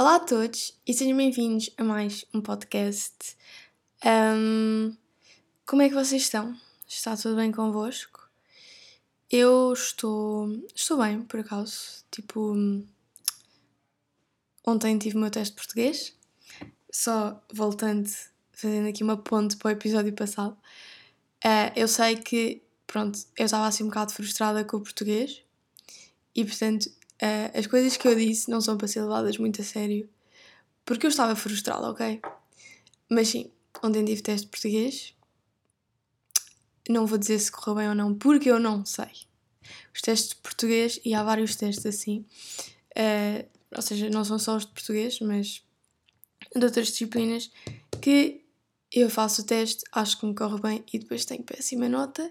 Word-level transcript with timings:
Olá 0.00 0.14
a 0.14 0.20
todos 0.20 0.80
e 0.86 0.94
sejam 0.94 1.14
bem-vindos 1.14 1.68
a 1.76 1.84
mais 1.84 2.24
um 2.32 2.40
podcast. 2.40 3.36
Um, 4.02 4.96
como 5.66 5.82
é 5.82 5.90
que 5.90 5.94
vocês 5.94 6.22
estão? 6.22 6.56
Está 6.88 7.14
tudo 7.18 7.36
bem 7.36 7.52
convosco? 7.52 8.26
Eu 9.30 9.74
estou, 9.74 10.48
estou 10.74 10.96
bem, 10.96 11.20
por 11.20 11.40
acaso. 11.40 12.02
Tipo, 12.10 12.56
ontem 14.66 14.96
tive 14.96 15.18
o 15.18 15.20
meu 15.20 15.30
teste 15.30 15.52
de 15.52 15.56
português, 15.56 16.16
só 16.90 17.38
voltando, 17.52 18.08
fazendo 18.52 18.88
aqui 18.88 19.04
uma 19.04 19.18
ponte 19.18 19.58
para 19.58 19.68
o 19.68 19.72
episódio 19.72 20.14
passado. 20.14 20.56
Uh, 21.44 21.76
eu 21.76 21.86
sei 21.86 22.16
que, 22.16 22.62
pronto, 22.86 23.18
eu 23.36 23.44
estava 23.44 23.66
assim 23.66 23.84
um 23.84 23.88
bocado 23.88 24.14
frustrada 24.14 24.64
com 24.64 24.78
o 24.78 24.82
português 24.82 25.42
e, 26.34 26.42
portanto, 26.42 26.90
uh, 27.22 27.58
as 27.58 27.66
coisas 27.66 27.96
que 27.96 28.06
eu 28.08 28.14
disse 28.14 28.50
não 28.50 28.60
são 28.60 28.76
para 28.76 28.88
ser 28.88 29.02
levadas 29.02 29.38
muito 29.38 29.60
a 29.60 29.64
sério 29.64 30.08
porque 30.84 31.06
eu 31.06 31.10
estava 31.10 31.36
frustrada, 31.36 31.88
ok? 31.88 32.20
Mas 33.08 33.28
sim, 33.28 33.50
ontem 33.82 34.04
tive 34.04 34.22
teste 34.22 34.46
de 34.46 34.50
português. 34.50 35.14
Não 36.88 37.06
vou 37.06 37.16
dizer 37.16 37.38
se 37.38 37.52
correu 37.52 37.76
bem 37.76 37.88
ou 37.88 37.94
não, 37.94 38.12
porque 38.12 38.50
eu 38.50 38.58
não 38.58 38.84
sei. 38.84 39.06
Os 39.94 40.00
testes 40.00 40.30
de 40.30 40.36
português, 40.36 40.98
e 41.04 41.14
há 41.14 41.22
vários 41.22 41.54
testes 41.54 41.86
assim, 41.86 42.26
uh, 42.96 43.46
ou 43.76 43.82
seja, 43.82 44.10
não 44.10 44.24
são 44.24 44.36
só 44.38 44.56
os 44.56 44.66
de 44.66 44.72
português, 44.72 45.20
mas 45.20 45.62
de 46.56 46.64
outras 46.64 46.88
disciplinas, 46.88 47.52
que 48.00 48.42
eu 48.92 49.08
faço 49.08 49.42
o 49.42 49.44
teste, 49.44 49.84
acho 49.92 50.18
que 50.18 50.26
me 50.26 50.34
corre 50.34 50.60
bem 50.60 50.84
e 50.92 50.98
depois 50.98 51.24
tenho 51.24 51.44
péssima 51.44 51.88
nota. 51.88 52.28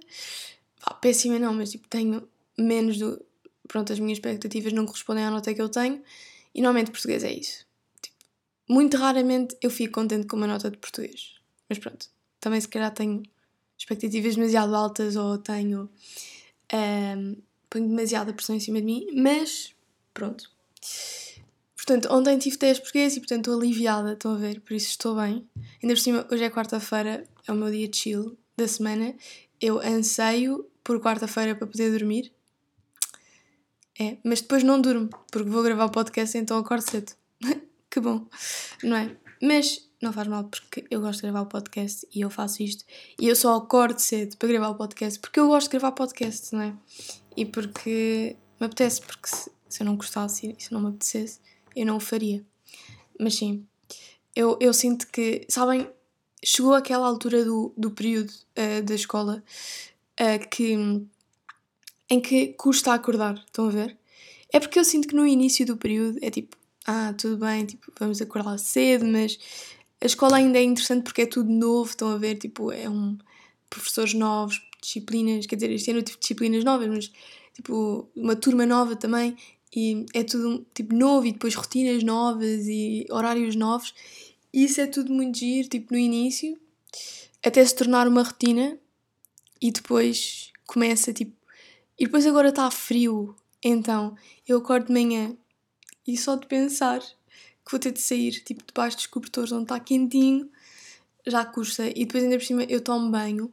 Ah, 0.81 0.93
péssima 0.95 1.39
não, 1.39 1.53
mas 1.53 1.71
tipo, 1.71 1.87
tenho 1.87 2.27
menos 2.57 2.97
do. 2.97 3.25
Pronto, 3.69 3.93
as 3.93 3.99
minhas 3.99 4.17
expectativas 4.17 4.73
não 4.73 4.85
correspondem 4.85 5.23
à 5.23 5.29
nota 5.29 5.53
que 5.53 5.61
eu 5.61 5.69
tenho 5.69 6.01
e 6.53 6.59
normalmente 6.59 6.91
português 6.91 7.23
é 7.23 7.31
isso. 7.31 7.65
Tipo, 8.01 8.17
muito 8.67 8.97
raramente 8.97 9.55
eu 9.61 9.69
fico 9.69 9.93
contente 9.93 10.27
com 10.27 10.35
uma 10.35 10.47
nota 10.47 10.71
de 10.71 10.77
português. 10.77 11.35
Mas 11.69 11.77
pronto, 11.77 12.07
também 12.41 12.59
se 12.59 12.67
calhar 12.67 12.91
tenho 12.91 13.21
expectativas 13.77 14.35
demasiado 14.35 14.75
altas 14.75 15.15
ou 15.15 15.37
tenho. 15.37 15.87
Um, 16.73 17.35
ponho 17.69 17.87
demasiada 17.87 18.33
pressão 18.33 18.55
em 18.55 18.59
cima 18.59 18.79
de 18.79 18.85
mim, 18.85 19.07
mas 19.13 19.73
pronto. 20.13 20.51
Portanto, 21.75 22.09
ontem 22.11 22.37
tive 22.39 22.57
teste 22.57 22.81
português 22.81 23.15
e, 23.15 23.19
portanto, 23.19 23.51
estou 23.51 23.57
aliviada, 23.59 24.13
estão 24.13 24.33
a 24.33 24.37
ver, 24.37 24.59
por 24.61 24.73
isso 24.73 24.89
estou 24.89 25.15
bem. 25.15 25.47
Ainda 25.81 25.93
por 25.93 25.99
cima, 25.99 26.27
hoje 26.31 26.43
é 26.43 26.49
quarta-feira, 26.49 27.23
é 27.47 27.51
o 27.51 27.55
meu 27.55 27.71
dia 27.71 27.89
chill 27.93 28.35
da 28.57 28.67
semana. 28.67 29.15
Eu 29.61 29.79
anseio 29.79 30.67
por 30.83 30.99
quarta-feira 30.99 31.55
para 31.55 31.67
poder 31.67 31.91
dormir. 31.91 32.31
É, 33.99 34.17
mas 34.23 34.41
depois 34.41 34.63
não 34.63 34.79
durmo, 34.79 35.09
porque 35.31 35.49
vou 35.49 35.61
gravar 35.61 35.85
o 35.85 35.91
podcast, 35.91 36.37
então 36.37 36.57
acordo 36.57 36.89
cedo. 36.89 37.11
que 37.91 37.99
bom, 37.99 38.25
não 38.83 38.95
é? 38.95 39.15
Mas 39.41 39.89
não 40.01 40.13
faz 40.13 40.27
mal, 40.27 40.45
porque 40.45 40.85
eu 40.89 41.01
gosto 41.01 41.19
de 41.19 41.23
gravar 41.23 41.41
o 41.41 41.45
podcast 41.45 42.07
e 42.13 42.21
eu 42.21 42.29
faço 42.29 42.63
isto. 42.63 42.85
E 43.19 43.27
eu 43.27 43.35
só 43.35 43.55
acordo 43.55 43.99
cedo 43.99 44.37
para 44.37 44.47
gravar 44.47 44.69
o 44.69 44.75
podcast, 44.75 45.19
porque 45.19 45.39
eu 45.39 45.47
gosto 45.47 45.67
de 45.67 45.77
gravar 45.77 45.91
podcast, 45.91 46.55
não 46.55 46.61
é? 46.61 46.73
E 47.35 47.45
porque 47.45 48.37
me 48.59 48.67
apetece, 48.67 49.01
porque 49.01 49.27
se, 49.27 49.51
se 49.67 49.81
eu 49.81 49.85
não 49.85 49.97
gostasse 49.97 50.55
e 50.57 50.63
se 50.63 50.71
não 50.71 50.81
me 50.81 50.87
apetecesse, 50.89 51.39
eu 51.75 51.85
não 51.85 51.97
o 51.97 51.99
faria. 51.99 52.45
Mas 53.19 53.35
sim, 53.35 53.65
eu, 54.33 54.57
eu 54.61 54.73
sinto 54.73 55.07
que, 55.07 55.45
sabem, 55.49 55.89
chegou 56.43 56.73
aquela 56.73 57.05
altura 57.05 57.43
do, 57.43 57.73
do 57.77 57.91
período 57.91 58.29
uh, 58.29 58.81
da 58.83 58.95
escola 58.95 59.43
uh, 60.19 60.49
que, 60.49 60.77
em 62.09 62.19
que 62.19 62.47
custa 62.53 62.93
acordar, 62.93 63.35
estão 63.45 63.67
a 63.67 63.71
ver? 63.71 63.97
É 64.51 64.59
porque 64.59 64.79
eu 64.79 64.83
sinto 64.83 65.07
que 65.07 65.15
no 65.15 65.27
início 65.27 65.65
do 65.65 65.77
período 65.77 66.17
é 66.21 66.29
tipo, 66.29 66.57
ah, 66.85 67.13
tudo 67.17 67.37
bem, 67.37 67.65
tipo, 67.65 67.91
vamos 67.99 68.21
acordar 68.21 68.57
cedo, 68.57 69.05
mas 69.05 69.37
a 70.01 70.05
escola 70.05 70.37
ainda 70.37 70.57
é 70.57 70.63
interessante 70.63 71.03
porque 71.03 71.21
é 71.21 71.25
tudo 71.25 71.51
novo, 71.51 71.89
estão 71.89 72.09
a 72.09 72.17
ver? 72.17 72.35
Tipo, 72.35 72.71
é 72.71 72.89
um 72.89 73.17
professores 73.69 74.13
novos, 74.13 74.59
disciplinas, 74.81 75.45
quer 75.45 75.55
dizer, 75.55 75.71
este 75.71 75.91
ano 75.91 75.99
eu 75.99 76.03
tive 76.03 76.19
disciplinas 76.19 76.63
novas, 76.63 76.87
mas 76.87 77.11
tipo, 77.53 78.09
uma 78.15 78.35
turma 78.35 78.65
nova 78.65 78.95
também, 78.95 79.37
e 79.75 80.05
é 80.13 80.23
tudo 80.23 80.65
tipo 80.73 80.95
novo 80.95 81.27
e 81.27 81.31
depois 81.31 81.53
rotinas 81.53 82.03
novas 82.03 82.67
e 82.67 83.05
horários 83.09 83.55
novos. 83.55 83.93
E 84.51 84.63
isso 84.63 84.81
é 84.81 84.87
tudo 84.87 85.13
muito 85.13 85.37
giro, 85.37 85.69
tipo 85.69 85.93
no 85.93 85.99
início, 85.99 86.57
até 87.43 87.63
se 87.63 87.75
tornar 87.75 88.07
uma 88.07 88.23
rotina 88.23 88.79
e 89.61 89.71
depois 89.71 90.51
começa 90.65 91.13
tipo. 91.13 91.38
E 91.99 92.05
depois 92.05 92.25
agora 92.25 92.47
está 92.47 92.71
frio, 92.71 93.35
então 93.61 94.15
eu 94.47 94.59
acordo 94.59 94.87
de 94.87 94.93
manhã 94.93 95.35
e 96.07 96.17
só 96.17 96.35
de 96.35 96.47
pensar 96.47 96.99
que 96.99 97.71
vou 97.71 97.79
ter 97.79 97.91
de 97.91 97.99
sair 97.99 98.31
tipo 98.43 98.63
debaixo 98.65 98.95
dos 98.97 99.07
cobertores 99.07 99.51
onde 99.51 99.63
está 99.63 99.79
quentinho 99.79 100.49
já 101.27 101.43
custa. 101.45 101.87
E 101.87 102.05
depois 102.05 102.23
ainda 102.23 102.37
por 102.37 102.45
cima 102.45 102.63
eu 102.63 102.81
tomo 102.81 103.11
banho, 103.11 103.51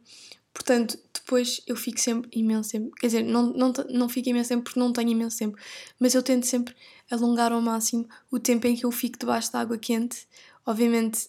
portanto 0.54 0.96
depois 1.12 1.60
eu 1.66 1.74
fico 1.74 1.98
sempre 1.98 2.30
imenso 2.32 2.70
tempo. 2.70 2.94
Quer 2.94 3.06
dizer, 3.08 3.24
não, 3.24 3.52
não, 3.52 3.72
não 3.90 4.08
fico 4.08 4.28
imenso 4.28 4.50
tempo 4.50 4.62
porque 4.62 4.78
não 4.78 4.92
tenho 4.92 5.10
imenso 5.10 5.36
tempo, 5.38 5.58
mas 5.98 6.14
eu 6.14 6.22
tento 6.22 6.46
sempre 6.46 6.72
alongar 7.10 7.50
ao 7.52 7.60
máximo 7.60 8.08
o 8.30 8.38
tempo 8.38 8.68
em 8.68 8.76
que 8.76 8.86
eu 8.86 8.92
fico 8.92 9.18
debaixo 9.18 9.52
da 9.52 9.60
água 9.60 9.76
quente. 9.76 10.28
Obviamente, 10.64 11.28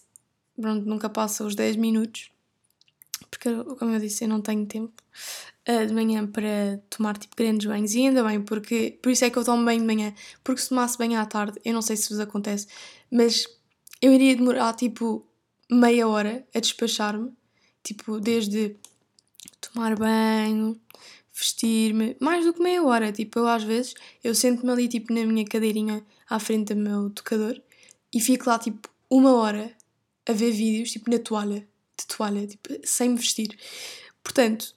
pronto, 0.54 0.86
nunca 0.86 1.10
passa 1.10 1.44
os 1.44 1.56
10 1.56 1.74
minutos, 1.74 2.30
porque, 3.30 3.50
como 3.78 3.92
eu 3.92 4.00
disse, 4.00 4.24
eu 4.24 4.28
não 4.28 4.40
tenho 4.40 4.66
tempo 4.66 4.92
uh, 5.68 5.86
de 5.86 5.92
manhã 5.92 6.26
para 6.26 6.80
tomar 6.90 7.16
tipo 7.16 7.36
grandes 7.36 7.66
banhos. 7.66 7.94
E 7.94 8.06
ainda 8.06 8.24
bem, 8.24 8.40
porque 8.40 8.98
por 9.02 9.10
isso 9.10 9.24
é 9.24 9.30
que 9.30 9.38
eu 9.38 9.44
tomo 9.44 9.64
banho 9.64 9.80
de 9.80 9.86
manhã, 9.86 10.14
porque 10.42 10.60
se 10.60 10.70
tomasse 10.70 10.96
banho 10.98 11.18
à 11.18 11.26
tarde, 11.26 11.58
eu 11.64 11.74
não 11.74 11.82
sei 11.82 11.96
se 11.96 12.08
vos 12.10 12.20
acontece, 12.20 12.66
mas 13.10 13.46
eu 14.00 14.12
iria 14.12 14.36
demorar 14.36 14.74
tipo 14.74 15.26
meia 15.70 16.08
hora 16.08 16.46
a 16.54 16.60
despachar-me, 16.60 17.32
tipo, 17.82 18.20
desde 18.20 18.76
tomar 19.60 19.96
banho, 19.96 20.80
vestir-me, 21.32 22.16
mais 22.20 22.44
do 22.44 22.52
que 22.52 22.62
meia 22.62 22.82
hora. 22.82 23.12
Tipo, 23.12 23.40
eu 23.40 23.48
às 23.48 23.62
vezes, 23.62 23.94
eu 24.24 24.34
sento-me 24.34 24.72
ali, 24.72 24.88
tipo, 24.88 25.12
na 25.12 25.24
minha 25.24 25.44
cadeirinha 25.44 26.04
à 26.28 26.38
frente 26.38 26.74
do 26.74 26.80
meu 26.80 27.10
tocador 27.10 27.60
e 28.12 28.20
fico 28.20 28.48
lá, 28.48 28.58
tipo, 28.58 28.88
uma 29.10 29.34
hora 29.34 29.72
a 30.26 30.32
ver 30.32 30.50
vídeos, 30.50 30.90
tipo, 30.90 31.10
na 31.10 31.18
toalha, 31.18 31.66
de 31.98 32.06
toalha, 32.06 32.46
tipo, 32.46 32.68
sem 32.84 33.10
me 33.10 33.16
vestir. 33.16 33.58
Portanto, 34.22 34.74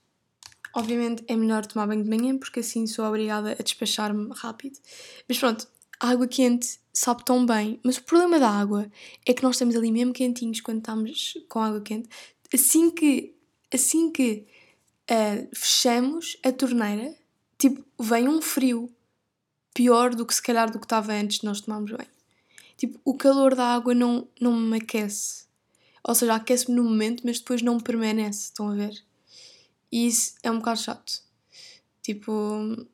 obviamente 0.74 1.24
é 1.28 1.36
melhor 1.36 1.66
tomar 1.66 1.88
banho 1.88 2.04
de 2.04 2.10
manhã 2.10 2.38
porque 2.38 2.62
assim 2.62 2.88
sou 2.88 3.06
obrigada 3.06 3.56
a 3.60 3.64
despachar-me 3.64 4.32
rápido. 4.34 4.80
Mas 5.28 5.38
pronto, 5.38 5.68
a 6.00 6.10
água 6.10 6.28
quente 6.28 6.80
sabe 6.94 7.24
tão 7.24 7.46
bem, 7.46 7.80
mas 7.84 7.98
o 7.98 8.04
problema 8.04 8.40
da 8.40 8.50
água 8.50 8.90
é 9.26 9.34
que 9.34 9.44
nós 9.44 9.56
estamos 9.56 9.76
ali 9.76 9.92
mesmo 9.92 10.14
quentinhos 10.14 10.62
quando 10.62 10.80
estamos 10.80 11.34
com 11.48 11.60
água 11.60 11.82
quente. 11.82 12.10
Assim 12.54 12.90
que, 12.90 13.36
assim 13.74 14.12
que 14.12 14.46
uh, 15.10 15.48
fechamos 15.54 16.38
a 16.44 16.52
torneira, 16.52 17.16
tipo, 17.58 17.86
vem 18.00 18.28
um 18.28 18.42
frio 18.42 18.92
pior 19.74 20.16
do 20.16 20.26
que 20.26 20.34
se 20.34 20.42
calhar 20.42 20.70
do 20.72 20.80
que 20.80 20.86
estava 20.86 21.14
antes 21.14 21.40
de 21.40 21.46
nós 21.46 21.62
tomarmos 21.62 21.92
banho. 21.92 22.10
Tipo, 22.78 23.00
o 23.06 23.16
calor 23.16 23.56
da 23.56 23.66
água 23.66 23.94
não, 23.94 24.28
não 24.40 24.56
me 24.56 24.78
aquece. 24.78 25.46
Ou 26.04 26.16
seja, 26.16 26.36
aquece-me 26.36 26.76
no 26.76 26.84
momento, 26.84 27.24
mas 27.26 27.40
depois 27.40 27.62
não 27.62 27.80
permanece, 27.80 28.46
estão 28.46 28.70
a 28.70 28.76
ver? 28.76 29.04
E 29.92 30.08
isso 30.08 30.36
é 30.44 30.52
um 30.52 30.58
bocado 30.58 30.80
chato. 30.80 31.24
Tipo. 32.02 32.88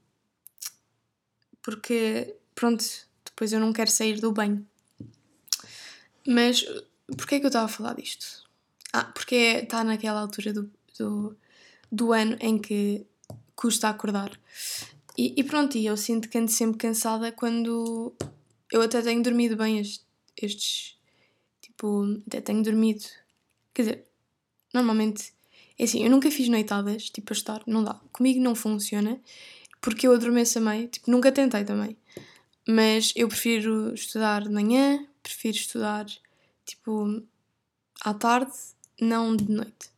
Porque, 1.61 2.35
pronto, 2.55 2.83
depois 3.25 3.51
eu 3.53 3.59
não 3.59 3.73
quero 3.73 3.91
sair 3.91 4.19
do 4.19 4.31
banho. 4.31 4.65
Mas, 6.25 6.65
porquê 7.17 7.35
é 7.35 7.39
que 7.39 7.45
eu 7.45 7.49
estava 7.49 7.65
a 7.65 7.69
falar 7.69 7.93
disto? 7.93 8.43
Ah, 8.93 9.05
porque 9.05 9.35
está 9.35 9.83
naquela 9.83 10.21
altura 10.21 10.53
do, 10.53 10.71
do 10.97 11.37
do 11.91 12.13
ano 12.13 12.37
em 12.39 12.57
que 12.57 13.05
custa 13.55 13.89
acordar. 13.89 14.31
E, 15.17 15.33
e 15.37 15.43
pronto, 15.43 15.77
e 15.77 15.85
eu 15.85 15.97
sinto 15.97 16.29
que 16.29 16.37
ando 16.37 16.51
sempre 16.51 16.77
cansada 16.77 17.31
quando 17.31 18.13
eu 18.71 18.81
até 18.81 19.01
tenho 19.01 19.23
dormido 19.23 19.55
bem 19.55 19.79
estes, 19.79 20.05
estes 20.35 20.96
tipo, 21.77 22.21
até 22.25 22.41
tenho 22.41 22.63
dormido. 22.63 23.05
Quer 23.73 23.81
dizer, 23.83 24.05
normalmente, 24.73 25.31
é 25.77 25.83
assim, 25.83 26.03
eu 26.03 26.09
nunca 26.09 26.31
fiz 26.31 26.49
noitadas, 26.49 27.09
tipo, 27.09 27.31
a 27.31 27.35
estar, 27.35 27.61
não 27.67 27.83
dá. 27.83 27.93
Comigo 28.11 28.41
não 28.41 28.55
funciona, 28.55 29.21
porque 29.79 30.07
eu 30.07 30.13
adormeço 30.13 30.57
a 30.57 30.61
meio, 30.61 30.87
tipo, 30.87 31.11
nunca 31.11 31.31
tentei 31.31 31.63
também. 31.63 31.95
Mas 32.67 33.13
eu 33.15 33.27
prefiro 33.27 33.93
estudar 33.93 34.43
de 34.43 34.49
manhã, 34.49 35.05
prefiro 35.21 35.55
estudar, 35.55 36.05
tipo, 36.65 37.23
à 38.01 38.13
tarde, 38.13 38.51
não 38.99 39.35
de 39.35 39.49
noite. 39.49 39.91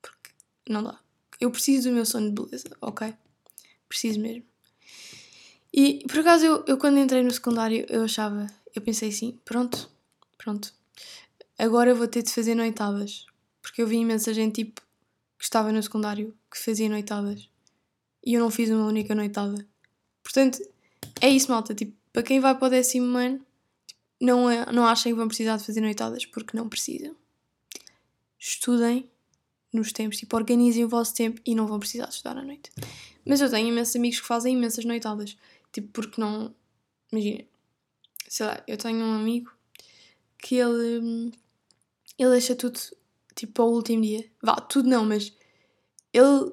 Porque 0.00 0.30
não 0.68 0.82
dá. 0.82 0.98
Eu 1.38 1.50
preciso 1.50 1.90
do 1.90 1.94
meu 1.94 2.06
sono 2.06 2.32
de 2.32 2.42
beleza, 2.42 2.70
ok? 2.80 3.14
Preciso 3.86 4.18
mesmo. 4.20 4.44
E 5.72 6.02
por 6.08 6.20
acaso 6.20 6.46
eu, 6.46 6.64
eu 6.66 6.78
quando 6.78 6.98
entrei 6.98 7.22
no 7.22 7.30
secundário 7.30 7.84
eu 7.90 8.04
achava, 8.04 8.46
eu 8.74 8.80
pensei 8.80 9.10
assim, 9.10 9.38
pronto, 9.44 9.90
pronto, 10.38 10.72
agora 11.58 11.94
vou 11.94 12.08
ter 12.08 12.22
de 12.22 12.32
fazer 12.32 12.54
noitadas. 12.54 13.26
Porque 13.60 13.82
eu 13.82 13.86
vi 13.86 13.96
imensa 13.96 14.32
gente 14.32 14.64
tipo 14.64 14.80
que 15.38 15.44
estava 15.44 15.72
no 15.72 15.82
secundário 15.82 16.36
que 16.50 16.58
fazia 16.58 16.88
noitadas. 16.88 17.48
E 18.24 18.34
eu 18.34 18.40
não 18.40 18.50
fiz 18.50 18.70
uma 18.70 18.86
única 18.86 19.14
noitada. 19.14 19.66
Portanto, 20.22 20.58
é 21.20 21.28
isso, 21.28 21.50
malta. 21.50 21.74
Tipo, 21.74 21.96
para 22.12 22.22
quem 22.22 22.40
vai 22.40 22.54
para 22.54 22.66
o 22.66 22.70
décimo 22.70 23.16
ano, 23.18 23.38
tipo, 23.86 24.00
não, 24.20 24.50
é, 24.50 24.72
não 24.72 24.86
achem 24.86 25.12
que 25.12 25.18
vão 25.18 25.28
precisar 25.28 25.56
de 25.56 25.64
fazer 25.64 25.80
noitadas 25.80 26.24
porque 26.26 26.56
não 26.56 26.68
precisam. 26.68 27.14
Estudem 28.38 29.10
nos 29.72 29.92
tempos, 29.92 30.18
tipo, 30.18 30.34
organizem 30.36 30.84
o 30.84 30.88
vosso 30.88 31.14
tempo 31.14 31.40
e 31.44 31.54
não 31.54 31.66
vão 31.66 31.78
precisar 31.78 32.06
de 32.06 32.14
estudar 32.14 32.38
à 32.38 32.42
noite. 32.42 32.70
Mas 33.24 33.40
eu 33.40 33.50
tenho 33.50 33.68
imensos 33.68 33.96
amigos 33.96 34.20
que 34.20 34.26
fazem 34.26 34.54
imensas 34.54 34.84
noitadas, 34.84 35.36
tipo, 35.72 35.88
porque 35.88 36.20
não. 36.20 36.54
Imagina, 37.12 37.44
sei 38.28 38.46
lá, 38.46 38.62
eu 38.66 38.76
tenho 38.76 38.98
um 38.98 39.14
amigo 39.14 39.52
que 40.38 40.56
ele. 40.56 41.32
Ele 42.18 42.30
deixa 42.30 42.54
tudo, 42.54 42.78
tipo, 43.34 43.62
ao 43.62 43.70
último 43.70 44.02
dia. 44.02 44.24
Vá, 44.42 44.56
tudo 44.56 44.88
não, 44.88 45.04
mas. 45.04 45.32
Ele. 46.12 46.52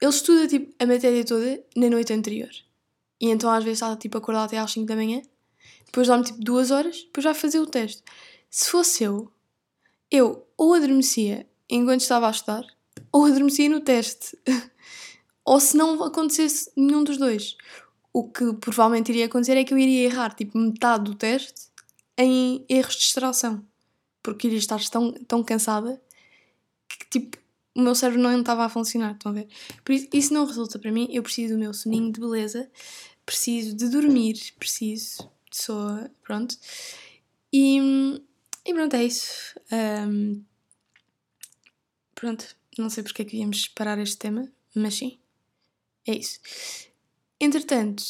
Ele 0.00 0.10
estuda, 0.10 0.46
tipo, 0.46 0.72
a 0.78 0.86
matéria 0.86 1.24
toda 1.24 1.64
na 1.76 1.90
noite 1.90 2.12
anterior. 2.12 2.50
E 3.20 3.30
então 3.30 3.50
às 3.50 3.64
vezes 3.64 3.82
está, 3.82 3.96
tipo, 3.96 4.16
acordado 4.16 4.46
até 4.46 4.58
às 4.58 4.70
5 4.70 4.86
da 4.86 4.94
manhã 4.94 5.20
depois 5.88 6.06
dá-me 6.06 6.24
tipo 6.24 6.38
duas 6.40 6.70
horas, 6.70 7.02
depois 7.02 7.24
vai 7.24 7.34
fazer 7.34 7.60
o 7.60 7.66
teste. 7.66 8.02
Se 8.50 8.70
fosse 8.70 9.04
eu, 9.04 9.30
eu 10.10 10.46
ou 10.56 10.74
adormecia 10.74 11.46
enquanto 11.68 12.02
estava 12.02 12.28
a 12.28 12.30
estudar, 12.30 12.64
ou 13.10 13.24
adormecia 13.24 13.68
no 13.68 13.80
teste. 13.80 14.38
ou 15.44 15.58
se 15.58 15.76
não 15.76 16.02
acontecesse 16.04 16.70
nenhum 16.76 17.02
dos 17.02 17.16
dois. 17.16 17.56
O 18.12 18.28
que 18.28 18.52
provavelmente 18.54 19.10
iria 19.10 19.26
acontecer 19.26 19.56
é 19.56 19.64
que 19.64 19.72
eu 19.72 19.78
iria 19.78 20.04
errar 20.04 20.34
tipo 20.34 20.58
metade 20.58 21.04
do 21.04 21.14
teste 21.14 21.68
em 22.16 22.64
erros 22.68 22.94
de 22.94 23.00
distração. 23.00 23.64
Porque 24.32 24.46
iria 24.48 24.58
estar 24.58 24.80
tão, 24.88 25.12
tão 25.12 25.42
cansada 25.42 26.00
que 26.88 27.20
tipo 27.20 27.38
o 27.74 27.80
meu 27.80 27.94
cérebro 27.94 28.22
não 28.22 28.40
estava 28.40 28.64
a 28.64 28.68
funcionar. 28.68 29.12
Estão 29.12 29.30
a 29.30 29.34
ver? 29.34 29.48
Por 29.84 29.92
isso, 29.92 30.08
isso 30.12 30.34
não 30.34 30.44
resulta 30.44 30.78
para 30.78 30.90
mim. 30.90 31.08
Eu 31.10 31.22
preciso 31.22 31.54
do 31.54 31.60
meu 31.60 31.72
soninho 31.72 32.10
de 32.10 32.20
beleza, 32.20 32.68
preciso 33.24 33.76
de 33.76 33.88
dormir, 33.88 34.36
preciso 34.58 35.30
pessoa, 35.50 36.10
pronto. 36.22 36.56
E, 37.52 37.78
e 38.64 38.74
pronto, 38.74 38.94
é 38.94 39.04
isso. 39.04 39.54
Um, 39.72 40.42
pronto, 42.14 42.56
não 42.76 42.90
sei 42.90 43.02
porque 43.02 43.22
é 43.22 43.24
que 43.24 43.36
íamos 43.36 43.68
parar 43.68 43.98
este 43.98 44.16
tema, 44.16 44.50
mas 44.74 44.94
sim, 44.94 45.18
é 46.06 46.14
isso. 46.14 46.40
Entretanto, 47.40 48.02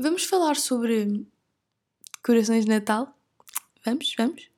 vamos 0.00 0.24
falar 0.24 0.56
sobre 0.56 1.26
decorações 2.16 2.64
de 2.64 2.70
Natal. 2.70 3.16
Vamos, 3.84 4.14
vamos. 4.16 4.48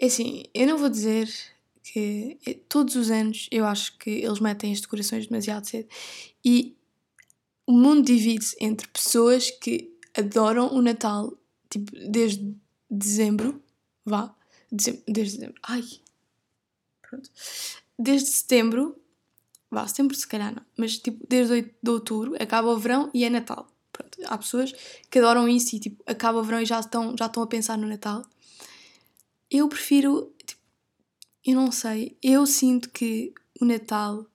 É 0.00 0.06
assim, 0.06 0.44
eu 0.54 0.66
não 0.66 0.78
vou 0.78 0.88
dizer 0.88 1.28
que 1.82 2.38
todos 2.68 2.94
os 2.96 3.10
anos 3.10 3.48
eu 3.50 3.64
acho 3.66 3.98
que 3.98 4.10
eles 4.10 4.40
metem 4.40 4.72
as 4.72 4.80
decorações 4.80 5.26
demasiado 5.26 5.66
cedo 5.66 5.88
e 6.44 6.76
o 7.66 7.72
mundo 7.72 8.02
divide-se 8.02 8.56
entre 8.60 8.88
pessoas 8.88 9.50
que 9.50 9.96
adoram 10.16 10.72
o 10.72 10.80
Natal, 10.80 11.32
tipo, 11.68 11.92
desde 12.10 12.54
dezembro, 12.90 13.62
vá, 14.04 14.34
desde 14.70 15.02
dezembro, 15.06 15.60
ai, 15.62 15.84
pronto, 17.02 17.30
desde 17.98 18.28
setembro, 18.28 18.96
vá, 19.70 19.86
setembro 19.86 20.16
se 20.16 20.26
calhar 20.26 20.54
não, 20.54 20.64
mas 20.76 20.98
tipo, 20.98 21.24
desde 21.28 21.52
8 21.52 21.74
de 21.82 21.90
outubro, 21.90 22.42
acaba 22.42 22.68
o 22.68 22.78
verão 22.78 23.10
e 23.14 23.24
é 23.24 23.30
Natal. 23.30 23.68
Pronto, 24.00 24.18
há 24.24 24.38
pessoas 24.38 24.72
que 25.10 25.18
adoram 25.18 25.48
isso 25.48 25.76
e 25.76 25.80
tipo, 25.80 26.02
acaba 26.06 26.38
o 26.38 26.42
verão 26.42 26.60
e 26.60 26.66
já 26.66 26.80
estão, 26.80 27.14
já 27.18 27.26
estão 27.26 27.42
a 27.42 27.46
pensar 27.46 27.76
no 27.76 27.86
Natal. 27.86 28.24
Eu 29.50 29.68
prefiro, 29.68 30.32
tipo, 30.46 30.60
eu 31.44 31.54
não 31.54 31.70
sei, 31.70 32.16
eu 32.22 32.46
sinto 32.46 32.90
que 32.90 33.34
o 33.60 33.64
Natal 33.64 34.26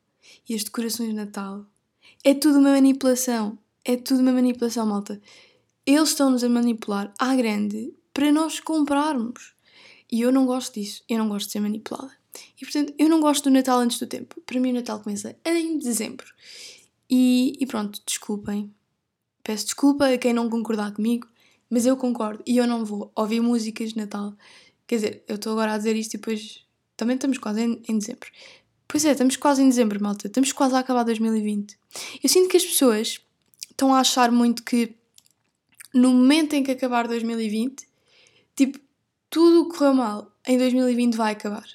e 0.47 0.53
as 0.55 0.63
decorações 0.63 1.09
de 1.09 1.15
Natal 1.15 1.65
é 2.23 2.33
tudo 2.33 2.59
uma 2.59 2.71
manipulação. 2.71 3.57
É 3.83 3.95
tudo 3.95 4.21
uma 4.21 4.31
manipulação, 4.31 4.85
malta 4.85 5.21
eles 5.85 6.09
estão-nos 6.09 6.43
a 6.43 6.49
manipular 6.49 7.13
à 7.19 7.35
grande 7.35 7.93
para 8.13 8.31
nós 8.31 8.59
comprarmos. 8.59 9.53
E 10.11 10.21
eu 10.21 10.31
não 10.31 10.45
gosto 10.45 10.79
disso, 10.79 11.03
eu 11.07 11.17
não 11.17 11.29
gosto 11.29 11.47
de 11.47 11.51
ser 11.53 11.59
manipulada. 11.59 12.11
E 12.59 12.65
portanto, 12.65 12.93
eu 12.97 13.07
não 13.07 13.19
gosto 13.19 13.45
do 13.45 13.51
Natal 13.51 13.79
antes 13.79 13.99
do 13.99 14.07
tempo. 14.07 14.41
Para 14.41 14.59
mim, 14.59 14.71
o 14.71 14.75
Natal 14.75 14.99
começa 14.99 15.35
em 15.45 15.77
dezembro. 15.77 16.25
E, 17.09 17.55
e 17.59 17.65
pronto, 17.65 18.01
desculpem. 18.05 18.73
Peço 19.45 19.65
desculpa 19.65 20.07
a 20.09 20.17
quem 20.17 20.33
não 20.33 20.49
concordar 20.49 20.91
comigo, 20.91 21.27
mas 21.69 21.85
eu 21.85 21.95
concordo 21.95 22.41
e 22.47 22.57
eu 22.57 22.65
não 22.65 22.83
vou 22.83 23.11
ouvir 23.15 23.39
músicas 23.39 23.91
de 23.91 23.97
Natal. 23.97 24.33
Quer 24.87 24.95
dizer, 24.95 25.23
eu 25.27 25.35
estou 25.35 25.51
agora 25.51 25.75
a 25.75 25.77
dizer 25.77 25.95
isto 25.95 26.15
e 26.15 26.17
depois 26.17 26.65
também 26.97 27.13
estamos 27.13 27.37
quase 27.37 27.61
em, 27.61 27.79
em 27.87 27.95
dezembro. 27.99 28.27
Pois 28.87 29.05
é, 29.05 29.11
estamos 29.11 29.35
quase 29.35 29.61
em 29.61 29.69
dezembro, 29.69 30.01
malta. 30.01 30.25
Estamos 30.25 30.51
quase 30.51 30.73
a 30.73 30.79
acabar 30.79 31.03
2020. 31.03 31.77
Eu 32.23 32.27
sinto 32.27 32.49
que 32.49 32.57
as 32.57 32.65
pessoas 32.65 33.21
estão 33.69 33.93
a 33.93 33.99
achar 33.99 34.31
muito 34.31 34.63
que 34.63 34.95
no 35.93 36.09
momento 36.09 36.53
em 36.53 36.63
que 36.63 36.71
acabar 36.71 37.07
2020, 37.07 37.87
tipo, 38.55 38.79
tudo 39.29 39.61
o 39.61 39.69
que 39.69 39.77
correu 39.77 39.93
mal 39.93 40.35
em 40.47 40.57
2020 40.57 41.13
vai 41.13 41.33
acabar. 41.33 41.67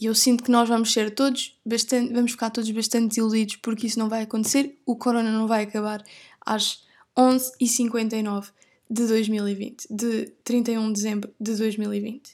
E 0.00 0.06
eu 0.06 0.14
sinto 0.14 0.44
que 0.44 0.50
nós 0.50 0.68
vamos 0.68 0.92
ser 0.92 1.12
todos 1.12 1.58
bastante, 1.66 2.12
vamos 2.12 2.30
ficar 2.30 2.50
todos 2.50 2.70
bastante 2.70 3.08
desiludidos 3.08 3.56
porque 3.56 3.88
isso 3.88 3.98
não 3.98 4.08
vai 4.08 4.22
acontecer, 4.22 4.78
o 4.86 4.94
corona 4.94 5.32
não 5.32 5.48
vai 5.48 5.64
acabar 5.64 6.04
às 6.48 6.82
11h59 7.16 8.50
de 8.90 9.06
2020, 9.06 9.86
de 9.90 10.26
31 10.42 10.86
de 10.86 10.92
dezembro 10.94 11.34
de 11.38 11.56
2020. 11.56 12.32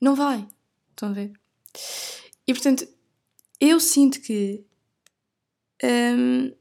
Não 0.00 0.14
vai. 0.14 0.46
Estão 0.90 1.08
a 1.08 1.12
ver? 1.12 1.32
E 2.46 2.52
portanto, 2.52 2.86
eu 3.60 3.80
sinto 3.80 4.20
que 4.20 4.64
hum, 5.82 6.52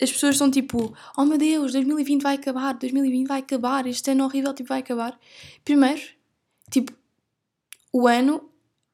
as 0.00 0.10
pessoas 0.10 0.36
estão 0.36 0.50
tipo, 0.50 0.96
oh 1.16 1.24
meu 1.24 1.36
Deus, 1.36 1.72
2020 1.72 2.22
vai 2.22 2.36
acabar, 2.36 2.72
2020 2.74 3.26
vai 3.26 3.40
acabar, 3.40 3.86
este 3.86 4.10
ano 4.10 4.24
horrível 4.24 4.54
tipo, 4.54 4.68
vai 4.68 4.80
acabar. 4.80 5.18
Primeiro, 5.64 6.00
tipo, 6.70 6.92
o 7.92 8.06
ano, 8.06 8.50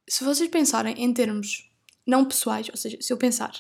se 0.09 0.25
vocês 0.25 0.49
pensarem 0.51 1.03
em 1.03 1.13
termos 1.13 1.71
não 2.07 2.25
pessoais, 2.25 2.69
ou 2.69 2.77
seja, 2.77 2.99
se 3.01 3.13
eu 3.13 3.17
pensar 3.17 3.55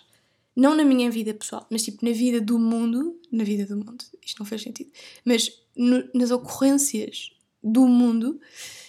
não 0.56 0.74
na 0.74 0.84
minha 0.84 1.10
vida 1.10 1.34
pessoal, 1.34 1.66
mas 1.70 1.82
tipo 1.82 2.04
na 2.04 2.12
vida 2.12 2.40
do 2.40 2.58
mundo, 2.58 3.20
na 3.30 3.44
vida 3.44 3.66
do 3.66 3.76
mundo, 3.76 4.04
isto 4.22 4.38
não 4.38 4.46
faz 4.46 4.62
sentido, 4.62 4.90
mas 5.24 5.50
no, 5.76 6.08
nas 6.14 6.30
ocorrências 6.30 7.32
do 7.62 7.86
mundo, 7.88 8.40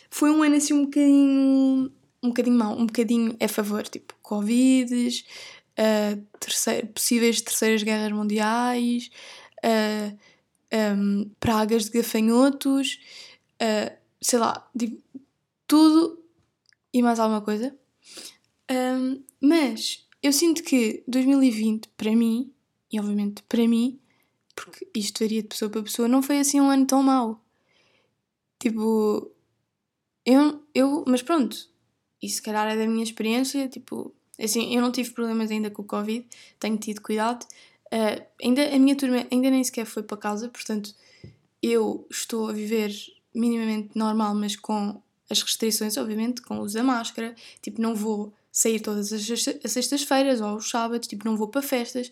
foi 0.09 0.29
um 0.29 0.43
ano 0.43 0.55
assim 0.55 0.73
um 0.73 0.85
bocadinho, 0.85 1.91
um 2.21 2.27
bocadinho 2.29 2.57
mau, 2.57 2.77
um 2.77 2.85
bocadinho 2.85 3.35
a 3.39 3.47
favor, 3.47 3.83
tipo, 3.87 4.13
Covides, 4.21 5.25
uh, 5.79 6.21
terceiro, 6.39 6.87
possíveis 6.87 7.41
terceiras 7.41 7.83
guerras 7.83 8.11
mundiais, 8.11 9.09
uh, 9.63 10.17
um, 10.97 11.29
pragas 11.39 11.85
de 11.85 11.91
gafanhotos, 11.91 12.99
uh, 13.61 13.95
sei 14.21 14.39
lá, 14.39 14.69
tipo, 14.77 15.01
tudo 15.67 16.23
e 16.93 17.01
mais 17.01 17.19
alguma 17.19 17.41
coisa. 17.41 17.75
Um, 18.71 19.23
mas 19.39 20.04
eu 20.25 20.33
sinto 20.33 20.63
que 20.63 21.03
2020, 21.07 21.89
para 21.97 22.15
mim, 22.15 22.51
e 22.91 22.99
obviamente 22.99 23.43
para 23.43 23.67
mim, 23.67 23.99
porque 24.55 24.87
isto 24.95 25.19
varia 25.19 25.41
de 25.41 25.47
pessoa 25.47 25.69
para 25.69 25.83
pessoa, 25.83 26.07
não 26.07 26.21
foi 26.21 26.39
assim 26.39 26.61
um 26.61 26.69
ano 26.69 26.85
tão 26.85 27.03
mau. 27.03 27.43
Tipo, 28.59 29.31
eu, 30.25 30.63
eu 30.73 31.03
mas 31.07 31.21
pronto, 31.21 31.55
isso 32.21 32.37
se 32.37 32.41
calhar 32.41 32.67
é 32.67 32.77
da 32.77 32.87
minha 32.87 33.03
experiência, 33.03 33.67
tipo, 33.67 34.13
Assim, 34.39 34.75
eu 34.75 34.81
não 34.81 34.91
tive 34.91 35.11
problemas 35.11 35.49
ainda 35.49 35.69
com 35.69 35.81
o 35.81 35.85
Covid, 35.85 36.25
tenho 36.59 36.77
tido 36.77 37.01
cuidado. 37.01 37.43
Uh, 37.85 38.25
ainda, 38.43 38.75
a 38.75 38.79
minha 38.79 38.95
turma 38.95 39.25
ainda 39.31 39.49
nem 39.49 39.63
sequer 39.63 39.85
foi 39.85 40.03
para 40.03 40.17
casa, 40.17 40.49
portanto, 40.49 40.93
eu 41.61 42.05
estou 42.11 42.49
a 42.49 42.53
viver 42.53 42.93
minimamente 43.33 43.91
normal, 43.95 44.35
mas 44.35 44.55
com 44.55 45.01
as 45.29 45.41
restrições, 45.41 45.97
obviamente, 45.97 46.41
com 46.41 46.59
o 46.59 46.61
uso 46.61 46.75
da 46.75 46.83
máscara. 46.83 47.33
Tipo, 47.61 47.81
não 47.81 47.95
vou 47.95 48.33
sair 48.55 48.79
todas 48.79 49.11
as, 49.11 49.29
as 49.29 49.71
sextas-feiras 49.73 50.39
ou 50.39 50.55
os 50.55 50.69
sábados, 50.69 51.09
tipo, 51.09 51.25
não 51.25 51.35
vou 51.35 51.49
para 51.49 51.61
festas. 51.61 52.09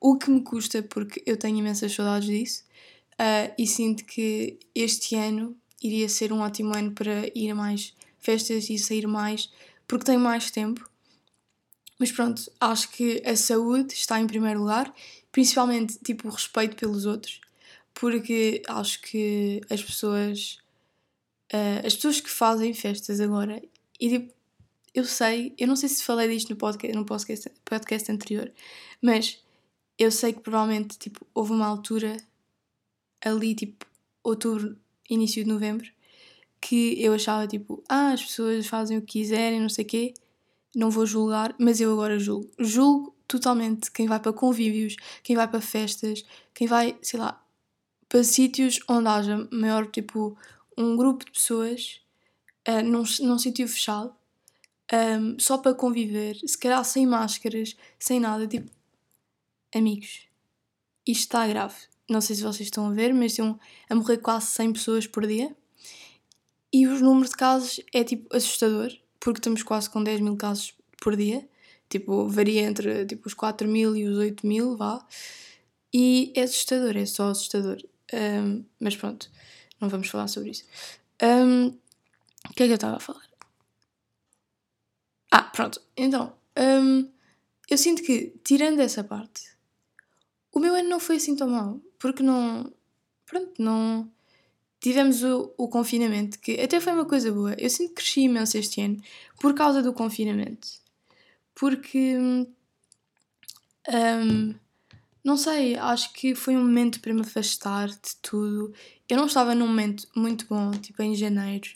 O 0.00 0.16
que 0.16 0.30
me 0.30 0.40
custa, 0.40 0.82
porque 0.82 1.22
eu 1.26 1.36
tenho 1.36 1.58
imensas 1.58 1.92
saudades 1.92 2.26
disso. 2.26 2.64
Uh, 3.12 3.52
e 3.58 3.66
sinto 3.66 4.06
que 4.06 4.58
este 4.74 5.14
ano 5.14 5.54
iria 5.82 6.08
ser 6.08 6.32
um 6.32 6.40
ótimo 6.40 6.74
ano 6.74 6.92
para 6.92 7.30
ir 7.34 7.50
a 7.50 7.54
mais 7.54 7.94
festas 8.18 8.70
e 8.70 8.78
sair 8.78 9.06
mais, 9.06 9.52
porque 9.86 10.06
tenho 10.06 10.20
mais 10.20 10.50
tempo. 10.50 10.88
Mas 11.98 12.10
pronto, 12.12 12.50
acho 12.58 12.88
que 12.88 13.22
a 13.26 13.36
saúde 13.36 13.92
está 13.92 14.18
em 14.18 14.26
primeiro 14.26 14.60
lugar, 14.60 14.90
principalmente 15.30 15.98
tipo 15.98 16.28
o 16.28 16.30
respeito 16.30 16.76
pelos 16.76 17.04
outros, 17.04 17.42
porque 17.92 18.62
acho 18.66 19.02
que 19.02 19.60
as 19.68 19.82
pessoas 19.82 20.58
uh, 21.52 21.86
as 21.86 21.94
pessoas 21.94 22.22
que 22.22 22.30
fazem 22.30 22.72
festas 22.72 23.20
agora 23.20 23.60
e 24.00 24.08
tipo, 24.08 24.37
eu 24.98 25.04
sei, 25.04 25.54
eu 25.58 25.66
não 25.66 25.76
sei 25.76 25.88
se 25.88 26.04
falei 26.04 26.28
disto 26.28 26.50
no 26.50 26.56
podcast, 26.56 26.96
no 26.96 27.04
podcast, 27.04 27.50
podcast 27.64 28.12
anterior, 28.12 28.52
mas 29.02 29.42
eu 29.98 30.10
sei 30.10 30.32
que 30.32 30.40
provavelmente 30.40 30.98
tipo, 30.98 31.26
houve 31.34 31.52
uma 31.52 31.66
altura 31.66 32.16
ali, 33.24 33.54
tipo, 33.54 33.86
outubro, 34.22 34.76
início 35.08 35.42
de 35.44 35.50
novembro, 35.50 35.88
que 36.60 37.02
eu 37.02 37.14
achava 37.14 37.46
tipo, 37.46 37.82
ah, 37.88 38.12
as 38.12 38.22
pessoas 38.24 38.66
fazem 38.66 38.98
o 38.98 39.02
que 39.02 39.20
quiserem, 39.20 39.60
não 39.60 39.68
sei 39.68 39.84
o 39.84 39.88
quê 39.88 40.14
não 40.74 40.90
vou 40.90 41.06
julgar, 41.06 41.54
mas 41.58 41.80
eu 41.80 41.92
agora 41.92 42.18
julgo. 42.18 42.50
Julgo 42.58 43.14
totalmente 43.26 43.90
quem 43.90 44.06
vai 44.06 44.20
para 44.20 44.32
convívios, 44.32 44.96
quem 45.22 45.36
vai 45.36 45.48
para 45.48 45.60
festas, 45.60 46.24
quem 46.54 46.66
vai, 46.66 46.96
sei 47.02 47.18
lá, 47.18 47.42
para 48.08 48.24
sítios 48.24 48.80
onde 48.88 49.08
haja 49.08 49.48
maior, 49.50 49.86
tipo, 49.90 50.36
um 50.76 50.96
grupo 50.96 51.24
de 51.24 51.32
pessoas 51.32 52.00
uh, 52.68 52.82
num, 52.82 53.02
num 53.20 53.38
sítio 53.38 53.68
fechado, 53.68 54.14
um, 54.92 55.38
só 55.38 55.58
para 55.58 55.74
conviver, 55.74 56.36
se 56.46 56.56
calhar 56.56 56.84
sem 56.84 57.06
máscaras, 57.06 57.76
sem 57.98 58.18
nada, 58.18 58.46
tipo, 58.46 58.70
amigos, 59.74 60.22
isto 61.06 61.22
está 61.22 61.46
grave. 61.46 61.74
Não 62.08 62.20
sei 62.20 62.36
se 62.36 62.42
vocês 62.42 62.66
estão 62.68 62.86
a 62.86 62.92
ver, 62.92 63.12
mas 63.12 63.32
estão 63.32 63.58
a 63.88 63.94
morrer 63.94 64.18
quase 64.18 64.46
100 64.46 64.72
pessoas 64.72 65.06
por 65.06 65.26
dia. 65.26 65.54
E 66.72 66.86
os 66.86 67.00
números 67.00 67.30
de 67.30 67.36
casos 67.36 67.80
é 67.92 68.02
tipo 68.02 68.34
assustador, 68.34 68.90
porque 69.20 69.38
estamos 69.38 69.62
quase 69.62 69.90
com 69.90 70.02
10 70.02 70.20
mil 70.20 70.36
casos 70.36 70.74
por 71.02 71.16
dia. 71.16 71.46
Tipo, 71.88 72.28
varia 72.28 72.62
entre 72.62 73.06
tipo, 73.06 73.26
os 73.26 73.34
4 73.34 73.66
mil 73.68 73.96
e 73.96 74.04
os 74.04 74.16
8 74.16 74.46
mil, 74.46 74.76
vá. 74.76 75.06
E 75.92 76.32
é 76.34 76.42
assustador, 76.42 76.96
é 76.96 77.06
só 77.06 77.30
assustador. 77.30 77.78
Um, 78.12 78.64
mas 78.80 78.96
pronto, 78.96 79.30
não 79.80 79.88
vamos 79.88 80.08
falar 80.08 80.28
sobre 80.28 80.50
isso. 80.50 80.64
Um, 81.22 81.68
o 82.48 82.52
que 82.54 82.62
é 82.62 82.66
que 82.66 82.72
eu 82.72 82.76
estava 82.76 82.96
a 82.96 83.00
falar? 83.00 83.27
Ah, 85.30 85.42
pronto. 85.42 85.80
Então, 85.96 86.32
um, 86.56 87.08
eu 87.68 87.78
sinto 87.78 88.02
que, 88.02 88.34
tirando 88.42 88.80
essa 88.80 89.04
parte, 89.04 89.42
o 90.52 90.58
meu 90.58 90.74
ano 90.74 90.88
não 90.88 91.00
foi 91.00 91.16
assim 91.16 91.36
tão 91.36 91.48
mal. 91.48 91.80
Porque 91.98 92.22
não. 92.22 92.72
Pronto, 93.26 93.52
não. 93.58 94.10
Tivemos 94.80 95.22
o, 95.24 95.52
o 95.58 95.68
confinamento, 95.68 96.38
que 96.38 96.60
até 96.60 96.80
foi 96.80 96.92
uma 96.92 97.04
coisa 97.04 97.32
boa. 97.32 97.54
Eu 97.58 97.68
sinto 97.68 97.88
que 97.90 97.96
cresci 97.96 98.22
imenso 98.22 98.56
este 98.56 98.80
ano 98.80 99.02
por 99.40 99.54
causa 99.54 99.82
do 99.82 99.92
confinamento. 99.92 100.68
Porque. 101.54 102.16
Um, 103.88 104.54
não 105.24 105.36
sei, 105.36 105.76
acho 105.76 106.12
que 106.12 106.34
foi 106.34 106.56
um 106.56 106.60
momento 106.60 107.00
para 107.00 107.12
me 107.12 107.20
afastar 107.20 107.88
de 107.88 108.16
tudo. 108.22 108.72
Eu 109.08 109.16
não 109.16 109.26
estava 109.26 109.54
num 109.54 109.66
momento 109.66 110.08
muito 110.14 110.46
bom, 110.46 110.70
tipo 110.72 111.02
em 111.02 111.14
janeiro, 111.14 111.68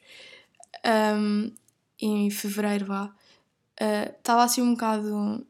um, 1.18 1.52
em 2.00 2.30
fevereiro, 2.30 2.86
vá. 2.86 3.14
Uh, 3.82 4.14
estava 4.16 4.44
assim 4.44 4.62
um 4.62 4.74
bocado 4.74 5.44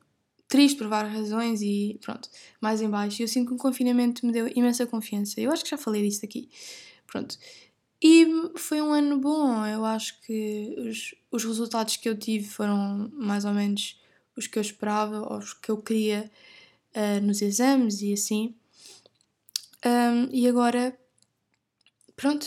triste 0.48 0.78
por 0.78 0.88
várias 0.88 1.12
razões 1.12 1.60
e 1.60 1.98
pronto, 2.00 2.30
mais 2.60 2.80
em 2.80 2.88
baixo. 2.88 3.20
E 3.20 3.24
eu 3.24 3.28
sinto 3.28 3.48
que 3.48 3.54
o 3.54 3.58
confinamento 3.58 4.24
me 4.24 4.32
deu 4.32 4.48
imensa 4.54 4.86
confiança. 4.86 5.38
Eu 5.40 5.52
acho 5.52 5.64
que 5.64 5.70
já 5.70 5.76
falei 5.76 6.02
disso 6.02 6.24
aqui. 6.24 6.48
Pronto. 7.06 7.38
E 8.02 8.26
foi 8.56 8.80
um 8.80 8.92
ano 8.92 9.18
bom. 9.18 9.66
Eu 9.66 9.84
acho 9.84 10.20
que 10.22 10.74
os, 10.78 11.14
os 11.30 11.44
resultados 11.44 11.96
que 11.96 12.08
eu 12.08 12.18
tive 12.18 12.48
foram 12.48 13.10
mais 13.14 13.44
ou 13.44 13.52
menos 13.52 14.00
os 14.36 14.46
que 14.46 14.58
eu 14.58 14.62
esperava, 14.62 15.36
os 15.36 15.52
que 15.52 15.70
eu 15.70 15.76
queria 15.76 16.30
uh, 16.94 17.20
nos 17.24 17.42
exames 17.42 18.00
e 18.00 18.12
assim. 18.12 18.54
Um, 19.84 20.28
e 20.32 20.48
agora, 20.48 20.96
pronto, 22.16 22.46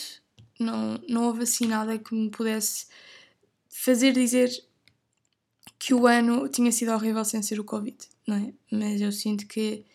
não, 0.60 1.00
não 1.08 1.26
houve 1.26 1.44
assim 1.44 1.68
nada 1.68 1.98
que 1.98 2.16
me 2.16 2.30
pudesse 2.30 2.88
fazer 3.68 4.14
dizer 4.14 4.50
que 5.86 5.94
o 5.94 6.08
ano 6.08 6.50
tinha 6.50 6.72
sido 6.72 6.92
horrível 6.92 7.24
sem 7.24 7.44
ser 7.44 7.60
o 7.60 7.64
Covid, 7.64 7.96
não 8.26 8.38
é? 8.38 8.52
Mas 8.72 9.00
eu 9.00 9.12
sinto 9.12 9.46
que, 9.46 9.86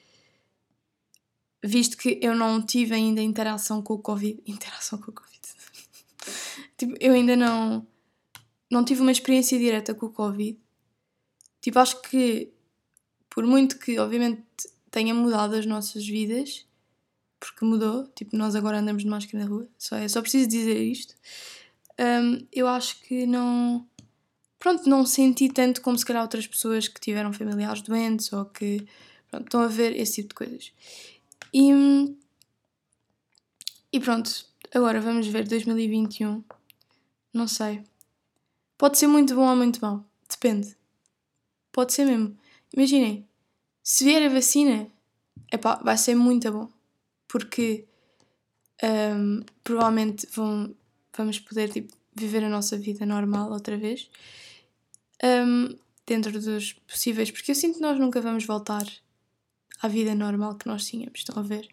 visto 1.60 1.96
que 1.96 2.20
eu 2.22 2.32
não 2.32 2.64
tive 2.64 2.94
ainda 2.94 3.20
interação 3.20 3.82
com 3.82 3.94
o 3.94 3.98
Covid, 3.98 4.40
interação 4.46 5.00
com 5.00 5.10
o 5.10 5.14
Covid, 5.14 5.40
tipo, 6.78 6.94
eu 7.00 7.12
ainda 7.12 7.34
não, 7.34 7.84
não 8.70 8.84
tive 8.84 9.00
uma 9.00 9.10
experiência 9.10 9.58
direta 9.58 9.92
com 9.92 10.06
o 10.06 10.12
Covid, 10.12 10.56
tipo, 11.60 11.76
acho 11.80 12.00
que, 12.02 12.52
por 13.28 13.44
muito 13.44 13.76
que, 13.76 13.98
obviamente, 13.98 14.44
tenha 14.92 15.12
mudado 15.12 15.56
as 15.56 15.66
nossas 15.66 16.06
vidas, 16.06 16.64
porque 17.40 17.64
mudou, 17.64 18.06
tipo, 18.14 18.36
nós 18.36 18.54
agora 18.54 18.78
andamos 18.78 19.02
de 19.02 19.08
máscara 19.08 19.42
na 19.42 19.50
rua, 19.50 19.68
só, 19.76 19.96
é, 19.96 20.06
só 20.06 20.22
preciso 20.22 20.48
dizer 20.48 20.80
isto. 20.80 21.16
Um, 22.00 22.46
eu 22.50 22.66
acho 22.66 22.98
que 23.02 23.26
não. 23.26 23.86
Pronto, 24.60 24.88
não 24.88 25.04
senti 25.04 25.48
tanto 25.48 25.82
como 25.82 25.98
se 25.98 26.04
calhar 26.04 26.22
outras 26.22 26.46
pessoas 26.46 26.86
que 26.86 27.00
tiveram 27.00 27.32
familiares 27.32 27.82
doentes 27.82 28.32
ou 28.32 28.44
que 28.44 28.86
pronto, 29.28 29.46
estão 29.46 29.62
a 29.62 29.66
ver 29.66 29.98
esse 29.98 30.22
tipo 30.22 30.28
de 30.28 30.34
coisas. 30.34 30.72
E, 31.52 31.72
e 33.92 33.98
pronto, 33.98 34.46
agora 34.72 35.00
vamos 35.00 35.26
ver 35.26 35.48
2021. 35.48 36.44
Não 37.32 37.48
sei. 37.48 37.82
Pode 38.78 38.98
ser 38.98 39.08
muito 39.08 39.34
bom 39.34 39.48
ou 39.48 39.56
muito 39.56 39.80
mau. 39.80 40.04
Depende. 40.28 40.76
Pode 41.72 41.92
ser 41.92 42.04
mesmo. 42.04 42.36
Imaginem, 42.72 43.26
se 43.82 44.04
vier 44.04 44.22
a 44.22 44.28
vacina, 44.28 44.86
epá, 45.50 45.80
vai 45.82 45.98
ser 45.98 46.14
muito 46.14 46.52
bom 46.52 46.68
porque 47.26 47.86
um, 48.82 49.42
provavelmente 49.62 50.26
vão, 50.34 50.74
vamos 51.16 51.38
poder 51.38 51.70
tipo, 51.70 51.94
viver 52.14 52.44
a 52.44 52.48
nossa 52.48 52.76
vida 52.76 53.06
normal 53.06 53.50
outra 53.50 53.76
vez, 53.76 54.10
um, 55.22 55.76
dentro 56.06 56.32
dos 56.32 56.72
possíveis, 56.72 57.30
porque 57.30 57.50
eu 57.50 57.54
sinto 57.54 57.76
que 57.76 57.82
nós 57.82 57.98
nunca 57.98 58.20
vamos 58.20 58.44
voltar 58.44 58.86
à 59.80 59.88
vida 59.88 60.14
normal 60.14 60.56
que 60.56 60.66
nós 60.66 60.86
tínhamos, 60.86 61.20
estão 61.20 61.38
a 61.38 61.42
ver? 61.42 61.68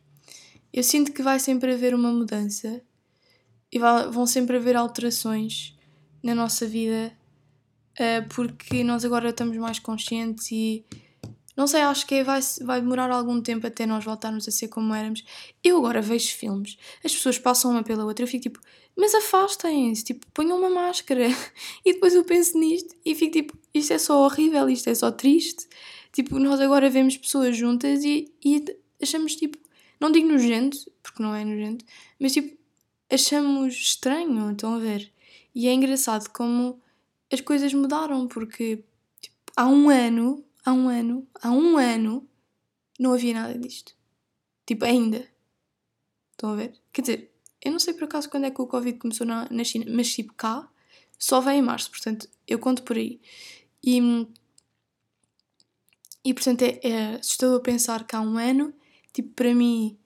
Eu 0.72 0.84
sinto 0.84 1.12
que 1.12 1.22
vai 1.22 1.40
sempre 1.40 1.74
haver 1.74 1.96
uma 1.96 2.12
mudança 2.12 2.82
e 3.72 3.80
vão 3.80 4.26
sempre 4.26 4.58
haver 4.58 4.76
alterações 4.76 5.78
na 6.22 6.36
nossa 6.36 6.66
vida 6.68 7.12
uh, 8.00 8.28
porque 8.30 8.84
nós 8.84 9.04
agora 9.04 9.30
estamos 9.30 9.58
mais 9.58 9.80
conscientes 9.80 10.52
e 10.52 10.86
não 11.58 11.66
sei, 11.66 11.82
acho 11.82 12.06
que 12.06 12.24
vai, 12.24 12.40
vai 12.62 12.80
demorar 12.80 13.10
algum 13.10 13.42
tempo 13.42 13.66
até 13.66 13.88
nós 13.88 14.06
voltarmos 14.06 14.48
a 14.48 14.52
ser 14.52 14.68
como 14.68 14.94
éramos. 14.94 15.24
Eu 15.64 15.78
agora 15.78 16.04
vejo 16.04 16.36
filmes, 16.36 16.78
as 17.04 17.12
pessoas 17.12 17.40
passam 17.40 17.72
uma 17.72 17.82
pela 17.84 18.06
outra, 18.06 18.24
eu 18.24 18.28
fico 18.28 18.44
tipo, 18.44 18.60
mas 18.96 19.16
afastem-se, 19.16 20.04
tipo, 20.04 20.28
ponham 20.34 20.58
uma 20.58 20.70
máscara. 20.70 21.28
E 21.84 21.94
depois 21.94 22.14
eu 22.14 22.24
penso 22.24 22.58
nisto 22.60 22.96
e 23.04 23.16
fico 23.16 23.32
tipo, 23.32 23.58
isto 23.74 23.92
é 23.92 23.98
só 23.98 24.24
horrível, 24.24 24.70
isto 24.70 24.90
é 24.90 24.94
só 24.94 25.10
triste. 25.12 25.68
Tipo, 26.14 26.38
nós 26.38 26.60
agora 26.62 26.90
vemos 26.90 27.18
pessoas 27.18 27.58
juntas 27.58 28.04
e, 28.04 28.32
e 28.44 28.64
achamos 29.02 29.36
tipo, 29.36 29.58
não 30.00 30.12
digo 30.12 30.28
nojento, 30.28 30.78
porque 31.02 31.24
não 31.24 31.34
é 31.34 31.44
nojento, 31.44 31.84
mas 32.20 32.34
tipo, 32.34 32.56
achamos 33.10 33.74
estranho, 33.74 34.52
estão 34.52 34.76
a 34.76 34.80
ver? 34.80 35.12
E 35.56 35.68
é 35.68 35.74
engraçado 35.74 36.30
como 36.30 36.80
as 37.32 37.42
coisas 37.42 37.74
mudaram, 37.74 38.28
porque 38.28 38.84
tipo, 39.22 39.36
há 39.56 39.68
um 39.68 39.90
ano 39.90 40.44
há 40.68 40.74
um 40.74 40.90
ano, 40.90 41.26
há 41.42 41.50
um 41.50 41.78
ano, 41.78 42.28
não 43.00 43.14
havia 43.14 43.34
nada 43.34 43.58
disto. 43.58 43.96
Tipo, 44.66 44.84
ainda. 44.84 45.26
Estão 46.32 46.52
a 46.52 46.56
ver? 46.56 46.74
Quer 46.92 47.02
dizer, 47.02 47.32
eu 47.64 47.72
não 47.72 47.80
sei 47.80 47.94
por 47.94 48.04
acaso 48.04 48.30
quando 48.30 48.46
é 48.46 48.52
que 48.52 48.62
o 48.62 48.68
Covid 48.68 49.00
começou 49.00 49.26
na, 49.26 49.48
na 49.50 49.64
China, 49.64 49.86
mas 49.90 50.14
tipo 50.14 50.34
cá 50.34 50.70
só 51.18 51.40
vem 51.40 51.60
em 51.60 51.62
março, 51.62 51.90
portanto 51.90 52.30
eu 52.46 52.60
conto 52.60 52.84
por 52.84 52.98
aí. 52.98 53.22
E, 53.82 54.28
e 56.24 56.34
portanto 56.34 56.64
é, 56.64 56.80
é 56.84 57.16
assustador 57.16 57.62
pensar 57.62 58.06
que 58.06 58.16
há 58.16 58.22
um 58.22 58.38
ano, 58.38 58.74
tipo, 59.14 59.30
para 59.30 59.56
mim, 59.56 59.98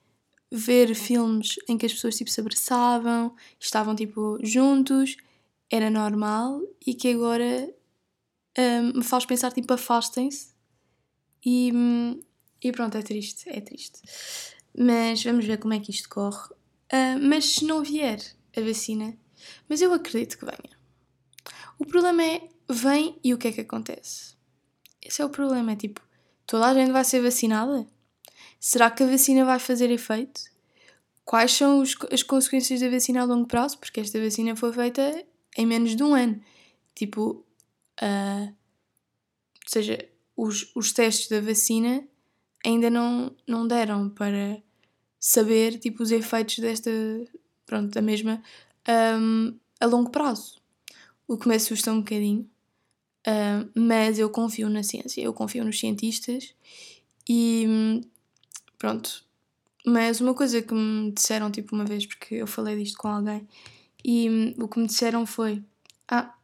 ver 0.50 0.94
filmes 0.94 1.56
em 1.68 1.76
que 1.76 1.86
as 1.86 1.92
pessoas 1.92 2.16
tipo 2.16 2.30
se 2.30 2.40
abraçavam, 2.40 3.34
estavam 3.58 3.96
tipo 3.96 4.38
juntos, 4.44 5.16
era 5.68 5.90
normal 5.90 6.62
e 6.86 6.94
que 6.94 7.12
agora 7.12 7.74
um, 8.58 8.98
me 8.98 9.04
faz 9.04 9.26
pensar 9.26 9.52
tipo 9.52 9.72
afastem-se 9.74 10.51
e, 11.44 11.72
e 12.62 12.72
pronto, 12.72 12.96
é 12.96 13.02
triste, 13.02 13.48
é 13.48 13.60
triste. 13.60 14.00
Mas 14.76 15.22
vamos 15.22 15.44
ver 15.44 15.58
como 15.58 15.74
é 15.74 15.80
que 15.80 15.90
isto 15.90 16.08
corre. 16.08 16.52
Uh, 16.92 17.18
mas 17.20 17.44
se 17.46 17.64
não 17.64 17.82
vier 17.82 18.20
a 18.56 18.60
vacina, 18.60 19.16
mas 19.68 19.80
eu 19.80 19.92
acredito 19.92 20.38
que 20.38 20.44
venha. 20.44 20.78
O 21.78 21.86
problema 21.86 22.22
é, 22.22 22.48
vem 22.68 23.18
e 23.24 23.34
o 23.34 23.38
que 23.38 23.48
é 23.48 23.52
que 23.52 23.60
acontece? 23.62 24.34
Esse 25.00 25.20
é 25.20 25.24
o 25.24 25.30
problema, 25.30 25.72
é 25.72 25.76
tipo, 25.76 26.00
toda 26.46 26.66
a 26.66 26.74
gente 26.74 26.92
vai 26.92 27.04
ser 27.04 27.20
vacinada? 27.20 27.86
Será 28.60 28.90
que 28.90 29.02
a 29.02 29.06
vacina 29.06 29.44
vai 29.44 29.58
fazer 29.58 29.90
efeito? 29.90 30.42
Quais 31.24 31.52
são 31.52 31.80
os, 31.80 31.96
as 32.12 32.22
consequências 32.22 32.80
da 32.80 32.88
vacina 32.88 33.22
a 33.22 33.24
longo 33.24 33.46
prazo? 33.46 33.78
Porque 33.78 34.00
esta 34.00 34.20
vacina 34.20 34.54
foi 34.54 34.72
feita 34.72 35.24
em 35.56 35.66
menos 35.66 35.96
de 35.96 36.02
um 36.02 36.14
ano. 36.14 36.40
Tipo, 36.94 37.44
uh, 38.00 38.46
ou 38.46 39.68
seja, 39.68 40.08
os, 40.36 40.70
os 40.74 40.92
testes 40.92 41.28
da 41.28 41.40
vacina 41.40 42.04
ainda 42.64 42.88
não, 42.88 43.34
não 43.46 43.66
deram 43.66 44.08
para 44.08 44.62
saber 45.18 45.78
tipo, 45.78 46.02
os 46.02 46.10
efeitos 46.10 46.58
desta, 46.58 46.90
pronto, 47.66 47.92
da 47.92 48.02
mesma 48.02 48.42
um, 49.18 49.54
a 49.80 49.86
longo 49.86 50.10
prazo. 50.10 50.60
O 51.26 51.36
que 51.36 51.48
me 51.48 51.54
assusta 51.54 51.92
um 51.92 51.98
bocadinho, 51.98 52.48
uh, 53.26 53.70
mas 53.74 54.18
eu 54.18 54.28
confio 54.28 54.68
na 54.68 54.82
ciência, 54.82 55.20
eu 55.22 55.32
confio 55.32 55.64
nos 55.64 55.78
cientistas 55.78 56.54
e 57.28 58.00
pronto. 58.78 59.24
Mas 59.84 60.20
uma 60.20 60.34
coisa 60.34 60.62
que 60.62 60.74
me 60.74 61.10
disseram 61.12 61.50
tipo 61.50 61.74
uma 61.74 61.84
vez, 61.84 62.06
porque 62.06 62.36
eu 62.36 62.46
falei 62.46 62.76
disto 62.76 62.98
com 62.98 63.08
alguém, 63.08 63.46
e 64.04 64.54
o 64.58 64.68
que 64.68 64.78
me 64.78 64.86
disseram 64.86 65.24
foi: 65.24 65.62
Ah, 66.08 66.34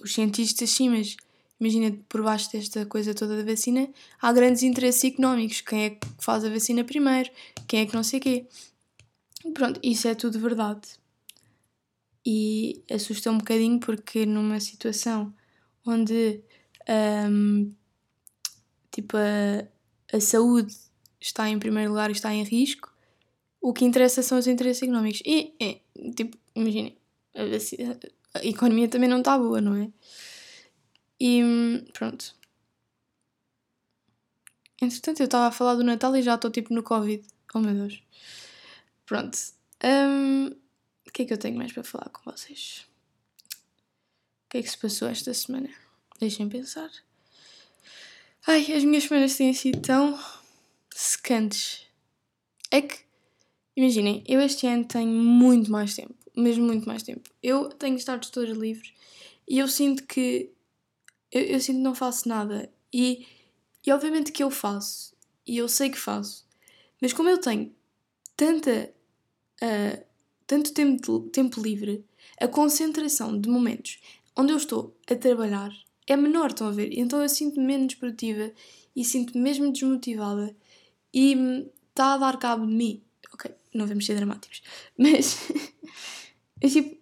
os 0.00 0.12
cientistas 0.14 0.70
sim, 0.70 0.88
mas 0.90 1.16
imagina, 1.62 1.96
por 2.08 2.22
baixo 2.22 2.50
desta 2.50 2.84
coisa 2.86 3.14
toda 3.14 3.36
da 3.36 3.48
vacina, 3.48 3.88
há 4.20 4.32
grandes 4.32 4.64
interesses 4.64 5.04
económicos. 5.04 5.60
Quem 5.60 5.84
é 5.84 5.90
que 5.90 6.06
faz 6.18 6.44
a 6.44 6.50
vacina 6.50 6.82
primeiro? 6.82 7.30
Quem 7.68 7.80
é 7.80 7.86
que 7.86 7.94
não 7.94 8.02
sei 8.02 8.18
quê? 8.18 8.46
Pronto, 9.54 9.78
isso 9.82 10.08
é 10.08 10.14
tudo 10.14 10.40
verdade. 10.40 10.88
E 12.26 12.82
assusta 12.90 13.30
um 13.30 13.38
bocadinho 13.38 13.78
porque 13.78 14.26
numa 14.26 14.58
situação 14.58 15.32
onde 15.86 16.40
um, 17.30 17.72
tipo 18.90 19.16
a, 19.16 20.16
a 20.16 20.20
saúde 20.20 20.74
está 21.20 21.48
em 21.48 21.58
primeiro 21.58 21.90
lugar 21.90 22.10
e 22.10 22.12
está 22.12 22.34
em 22.34 22.42
risco, 22.42 22.92
o 23.60 23.72
que 23.72 23.84
interessa 23.84 24.22
são 24.22 24.38
os 24.38 24.48
interesses 24.48 24.82
económicos. 24.82 25.22
E, 25.24 25.54
é, 25.60 25.78
tipo, 26.16 26.36
imaginem, 26.56 26.96
a, 27.36 28.38
a, 28.38 28.44
economia 28.44 28.88
também 28.88 29.08
não 29.08 29.18
está 29.18 29.38
boa, 29.38 29.60
não 29.60 29.76
é? 29.76 29.88
E 31.24 31.40
pronto. 31.92 32.34
Entretanto, 34.80 35.20
eu 35.20 35.26
estava 35.26 35.46
a 35.46 35.52
falar 35.52 35.76
do 35.76 35.84
Natal 35.84 36.16
e 36.16 36.22
já 36.22 36.34
estou 36.34 36.50
tipo 36.50 36.74
no 36.74 36.82
Covid. 36.82 37.24
Oh 37.54 37.60
meu 37.60 37.72
Deus. 37.72 38.02
Pronto. 39.06 39.38
Um, 39.84 40.46
o 41.06 41.12
que 41.12 41.22
é 41.22 41.24
que 41.24 41.32
eu 41.32 41.38
tenho 41.38 41.56
mais 41.56 41.72
para 41.72 41.84
falar 41.84 42.08
com 42.08 42.28
vocês? 42.28 42.88
O 44.46 44.50
que 44.50 44.58
é 44.58 44.62
que 44.62 44.68
se 44.68 44.76
passou 44.76 45.06
esta 45.06 45.32
semana? 45.32 45.70
Deixem 46.18 46.48
pensar. 46.48 46.90
Ai, 48.44 48.72
as 48.72 48.82
minhas 48.82 49.04
semanas 49.04 49.36
têm 49.36 49.54
sido 49.54 49.80
tão 49.80 50.18
secantes. 50.90 51.86
É 52.68 52.82
que, 52.82 52.98
imaginem, 53.76 54.24
eu 54.26 54.40
este 54.40 54.66
ano 54.66 54.84
tenho 54.86 55.08
muito 55.08 55.70
mais 55.70 55.94
tempo. 55.94 56.16
Mesmo 56.36 56.66
muito 56.66 56.88
mais 56.88 57.04
tempo. 57.04 57.30
Eu 57.40 57.68
tenho 57.68 57.94
estado 57.94 58.28
todos 58.28 58.58
livres 58.58 58.92
e 59.46 59.60
eu 59.60 59.68
sinto 59.68 60.02
que. 60.02 60.50
Eu, 61.32 61.42
eu 61.42 61.60
sinto 61.60 61.76
que 61.76 61.82
não 61.82 61.94
faço 61.94 62.28
nada. 62.28 62.70
E, 62.92 63.26
e 63.84 63.90
obviamente 63.90 64.30
que 64.30 64.42
eu 64.42 64.50
faço. 64.50 65.16
E 65.46 65.56
eu 65.56 65.68
sei 65.68 65.90
que 65.90 65.98
faço. 65.98 66.46
Mas 67.00 67.12
como 67.12 67.28
eu 67.28 67.38
tenho 67.38 67.74
tanta 68.36 68.92
uh, 69.62 70.04
tanto 70.46 70.72
tempo, 70.74 71.20
tempo 71.30 71.62
livre, 71.62 72.04
a 72.38 72.46
concentração 72.46 73.40
de 73.40 73.48
momentos 73.48 74.00
onde 74.36 74.52
eu 74.52 74.56
estou 74.56 74.94
a 75.10 75.14
trabalhar 75.14 75.72
é 76.06 76.16
menor, 76.16 76.50
estão 76.50 76.68
a 76.68 76.72
ver? 76.72 76.90
Então 76.92 77.22
eu 77.22 77.28
sinto-me 77.28 77.66
menos 77.66 77.94
produtiva 77.94 78.52
e 78.94 79.04
sinto-me 79.04 79.42
mesmo 79.42 79.72
desmotivada 79.72 80.54
e 81.14 81.34
está 81.88 82.14
a 82.14 82.18
dar 82.18 82.38
cabo 82.38 82.66
de 82.66 82.72
mim. 82.72 83.02
Ok, 83.32 83.50
não 83.72 83.86
vamos 83.86 84.04
ser 84.04 84.14
dramáticos, 84.16 84.62
mas 84.98 85.38
tipo, 86.70 87.01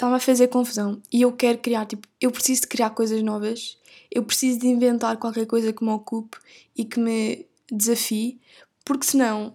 está-me 0.00 0.14
a 0.14 0.20
fazer 0.20 0.48
confusão 0.48 1.02
e 1.12 1.20
eu 1.20 1.30
quero 1.30 1.58
criar, 1.58 1.84
tipo, 1.84 2.08
eu 2.18 2.30
preciso 2.30 2.62
de 2.62 2.68
criar 2.68 2.88
coisas 2.88 3.22
novas, 3.22 3.78
eu 4.10 4.24
preciso 4.24 4.58
de 4.58 4.66
inventar 4.66 5.18
qualquer 5.18 5.46
coisa 5.46 5.74
que 5.74 5.84
me 5.84 5.90
ocupe 5.90 6.38
e 6.74 6.86
que 6.86 6.98
me 6.98 7.46
desafie, 7.70 8.40
porque 8.82 9.04
senão 9.04 9.54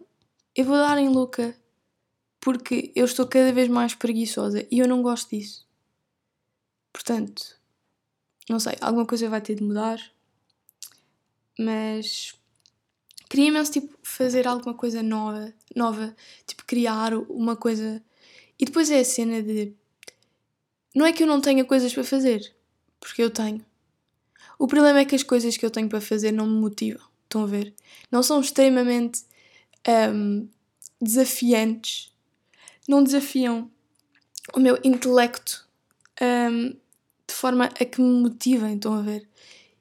eu 0.56 0.64
vou 0.64 0.78
dar 0.78 1.00
em 1.00 1.10
louca 1.10 1.56
porque 2.40 2.92
eu 2.96 3.06
estou 3.06 3.26
cada 3.26 3.52
vez 3.52 3.68
mais 3.68 3.96
preguiçosa 3.96 4.68
e 4.70 4.78
eu 4.78 4.88
não 4.88 5.02
gosto 5.02 5.32
disso. 5.32 5.68
Portanto, 6.94 7.60
não 8.48 8.60
sei, 8.60 8.76
alguma 8.80 9.06
coisa 9.08 9.28
vai 9.28 9.42
ter 9.42 9.56
de 9.56 9.64
mudar, 9.64 10.00
mas 11.58 12.36
queria 13.28 13.48
imenso 13.48 13.72
tipo, 13.72 13.98
fazer 14.04 14.48
alguma 14.48 14.76
coisa 14.76 15.02
nova, 15.02 15.52
nova, 15.76 16.16
tipo 16.46 16.64
criar 16.66 17.16
uma 17.16 17.56
coisa. 17.56 18.00
E 18.60 18.66
depois 18.66 18.92
é 18.92 19.00
a 19.00 19.06
cena 19.06 19.42
de 19.42 19.74
não 20.96 21.06
é 21.06 21.14
que 21.14 21.24
eu 21.24 21.28
não 21.28 21.42
tenha 21.42 21.64
coisas 21.66 21.94
para 21.94 22.04
fazer, 22.04 22.56
porque 23.00 23.22
eu 23.22 23.30
tenho. 23.30 23.64
O 24.58 24.68
problema 24.68 25.00
é 25.00 25.06
que 25.06 25.16
as 25.16 25.24
coisas 25.24 25.58
que 25.58 25.66
eu 25.66 25.70
tenho 25.70 25.90
para 25.90 26.02
fazer 26.02 26.32
não 26.32 26.48
me 26.48 26.60
motivam. 26.60 27.06
Estão 27.26 27.44
a 27.44 27.48
ver? 27.48 27.74
Não 28.10 28.24
são 28.24 28.40
extremamente 28.40 29.24
um, 30.14 30.48
desafiantes 31.02 32.16
não 32.88 33.04
desafiam 33.04 33.70
o 34.54 34.60
meu 34.60 34.80
intelecto 34.84 35.68
um, 36.22 36.70
de 37.28 37.34
forma 37.34 37.66
a 37.66 37.86
que 37.86 38.00
me 38.00 38.22
motivem, 38.22 38.76
estão 38.76 38.94
a 38.94 39.02
ver? 39.02 39.28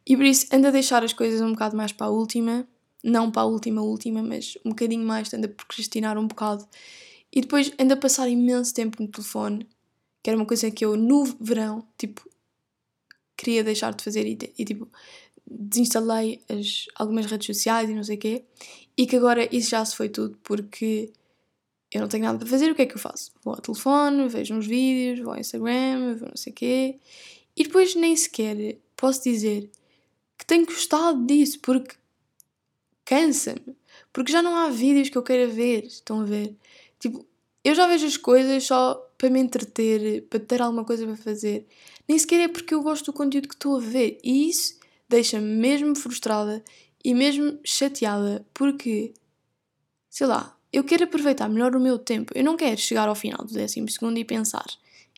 E 0.07 0.17
por 0.17 0.25
isso 0.25 0.47
ando 0.53 0.69
a 0.69 0.71
deixar 0.71 1.05
as 1.05 1.13
coisas 1.13 1.41
um 1.41 1.53
bocado 1.53 1.77
mais 1.77 1.93
para 1.93 2.07
a 2.07 2.11
última, 2.11 2.67
não 3.03 3.31
para 3.31 3.43
a 3.43 3.47
última 3.47 3.83
última, 3.83 4.23
mas 4.23 4.57
um 4.65 4.71
bocadinho 4.71 5.05
mais, 5.05 5.33
ando 5.33 5.47
a 5.47 5.51
procrastinar 5.51 6.19
um 6.19 6.27
bocado. 6.27 6.67
E 7.33 7.41
depois 7.41 7.73
ando 7.79 7.95
a 7.95 7.97
passar 7.97 8.29
imenso 8.29 8.73
tempo 8.73 9.03
no 9.03 9.09
telefone, 9.09 9.69
que 10.25 10.31
era 10.31 10.39
uma 10.39 10.47
coisa 10.47 10.71
que 10.71 10.83
eu 10.83 10.97
no 10.97 11.23
verão, 11.39 11.87
tipo, 11.99 12.27
queria 13.37 13.63
deixar 13.63 13.93
de 13.93 14.03
fazer 14.03 14.27
e, 14.27 14.39
e 14.59 14.65
tipo, 14.65 14.89
desinstalei 15.47 16.43
as, 16.49 16.87
algumas 16.95 17.27
redes 17.27 17.47
sociais 17.47 17.91
e 17.91 17.95
não 17.95 18.03
sei 18.03 18.17
o 18.17 18.19
quê, 18.19 18.45
e 18.97 19.07
que 19.07 19.17
agora 19.17 19.47
isso 19.55 19.69
já 19.69 19.85
se 19.85 19.95
foi 19.95 20.09
tudo, 20.09 20.39
porque 20.43 21.13
eu 21.93 22.01
não 22.01 22.09
tenho 22.09 22.25
nada 22.25 22.39
para 22.39 22.49
fazer, 22.49 22.71
o 22.71 22.75
que 22.75 22.81
é 22.81 22.87
que 22.87 22.95
eu 22.95 22.99
faço? 22.99 23.33
Vou 23.43 23.53
ao 23.53 23.61
telefone, 23.61 24.27
vejo 24.29 24.55
uns 24.55 24.67
vídeos, 24.67 25.21
vou 25.21 25.35
ao 25.35 25.39
Instagram, 25.39 26.17
vou 26.17 26.29
não 26.31 26.37
sei 26.37 26.53
o 26.53 26.57
quê. 26.57 26.99
E 27.55 27.65
depois 27.65 27.95
nem 27.95 28.17
sequer 28.17 28.79
posso 28.97 29.23
dizer 29.25 29.71
que 30.39 30.47
tenho 30.47 30.65
gostado 30.65 31.27
disso, 31.27 31.61
porque 31.61 31.97
cansa-me. 33.05 33.77
Porque 34.11 34.33
já 34.33 34.41
não 34.41 34.57
há 34.57 34.71
vídeos 34.71 35.11
que 35.11 35.19
eu 35.19 35.23
queira 35.23 35.47
ver, 35.47 35.85
estão 35.85 36.21
a 36.23 36.25
ver? 36.25 36.57
Tipo, 36.99 37.27
eu 37.63 37.75
já 37.75 37.87
vejo 37.87 38.07
as 38.07 38.17
coisas 38.17 38.65
só 38.65 38.95
para 39.25 39.31
me 39.31 39.41
entreter, 39.41 40.27
para 40.29 40.39
ter 40.39 40.61
alguma 40.61 40.85
coisa 40.85 41.07
para 41.07 41.17
fazer. 41.17 41.67
Nem 42.07 42.19
sequer 42.19 42.41
é 42.41 42.49
porque 42.49 42.75
eu 42.75 42.83
gosto 42.83 43.07
do 43.07 43.13
conteúdo 43.15 43.49
que 43.49 43.55
estou 43.55 43.79
a 43.79 43.81
ver. 43.81 44.19
E 44.23 44.51
isso 44.51 44.79
deixa-me 45.09 45.47
mesmo 45.47 45.97
frustrada 45.97 46.63
e 47.03 47.15
mesmo 47.15 47.59
chateada, 47.65 48.47
porque, 48.53 49.15
sei 50.11 50.27
lá, 50.27 50.55
eu 50.71 50.85
quero 50.85 51.05
aproveitar 51.05 51.49
melhor 51.49 51.75
o 51.75 51.81
meu 51.81 51.99
tempo. 51.99 52.33
Eu 52.35 52.45
não 52.45 52.55
quero 52.55 52.79
chegar 52.79 53.09
ao 53.09 53.15
final 53.15 53.47
do 53.47 53.55
décimo 53.55 53.89
segundo 53.89 54.19
e 54.19 54.25
pensar 54.27 54.67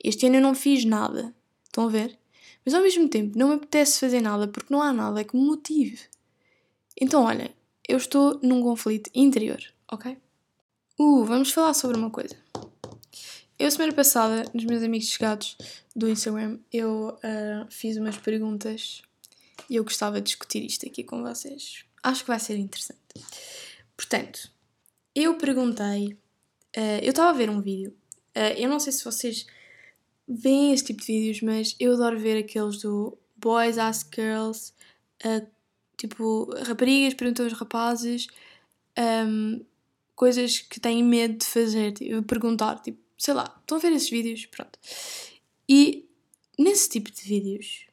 este 0.05 0.27
ano 0.27 0.37
eu 0.37 0.43
não 0.43 0.55
fiz 0.55 0.85
nada. 0.85 1.35
Estão 1.65 1.87
a 1.87 1.89
ver? 1.89 2.17
Mas 2.65 2.73
ao 2.73 2.83
mesmo 2.83 3.09
tempo 3.09 3.37
não 3.37 3.49
me 3.49 3.55
apetece 3.55 3.99
fazer 3.99 4.21
nada 4.21 4.47
porque 4.47 4.73
não 4.73 4.81
há 4.81 4.93
nada 4.93 5.25
que 5.25 5.37
me 5.37 5.45
motive. 5.45 5.99
Então, 7.01 7.25
olha, 7.25 7.53
eu 7.89 7.97
estou 7.97 8.39
num 8.41 8.63
conflito 8.63 9.11
interior, 9.13 9.61
ok? 9.91 10.17
Uh, 10.97 11.25
vamos 11.25 11.51
falar 11.51 11.75
sobre 11.75 11.99
uma 11.99 12.11
coisa. 12.11 12.37
Eu, 13.59 13.71
semana 13.71 13.93
passada, 13.95 14.45
nos 14.53 14.67
meus 14.67 14.83
amigos 14.83 15.09
chegados 15.09 15.57
do 15.95 16.11
Instagram, 16.11 16.59
eu 16.71 17.19
uh, 17.25 17.67
fiz 17.71 17.97
umas 17.97 18.19
perguntas 18.19 19.01
e 19.71 19.77
eu 19.77 19.85
gostava 19.85 20.21
de 20.21 20.27
discutir 20.27 20.63
isto 20.63 20.87
aqui 20.87 21.03
com 21.03 21.23
vocês. 21.23 21.87
Acho 22.03 22.21
que 22.21 22.29
vai 22.29 22.39
ser 22.39 22.59
interessante. 22.59 22.99
Portanto, 23.97 24.51
eu 25.15 25.39
perguntei, 25.39 26.19
uh, 26.77 27.01
eu 27.03 27.11
estava 27.11 27.31
a 27.31 27.33
ver 27.33 27.49
um 27.49 27.63
vídeo, 27.63 27.97
uh, 28.37 28.59
eu 28.59 28.69
não 28.69 28.79
sei 28.79 28.93
se 28.93 29.03
vocês 29.03 29.47
veem 30.29 30.75
este 30.75 30.89
tipo 30.89 31.01
de 31.01 31.07
vídeos, 31.07 31.41
mas 31.41 31.75
eu 31.81 31.95
adoro 31.95 32.19
ver 32.19 32.37
aqueles 32.37 32.83
do 32.83 33.17
Boys 33.37 33.79
Ask 33.79 34.15
Girls, 34.15 34.75
tipo, 35.97 36.53
raparigas 36.67 37.15
perguntam 37.15 37.47
aos 37.47 37.55
rapazes 37.55 38.27
um, 38.99 39.65
coisas 40.15 40.59
que 40.59 40.81
têm 40.81 41.03
medo 41.03 41.39
de 41.39 41.47
fazer, 41.47 41.93
tipo, 41.93 42.23
perguntar, 42.25 42.81
tipo, 42.81 43.06
sei 43.17 43.35
lá, 43.35 43.57
estão 43.61 43.79
a 43.79 43.81
ver 43.81 43.93
esses 43.93 44.11
vídeos? 44.11 44.47
Pronto. 44.47 44.79
E 45.69 46.09
nesse 46.59 46.89
tipo 46.89 47.11
de 47.11 47.23
vídeos 47.23 47.87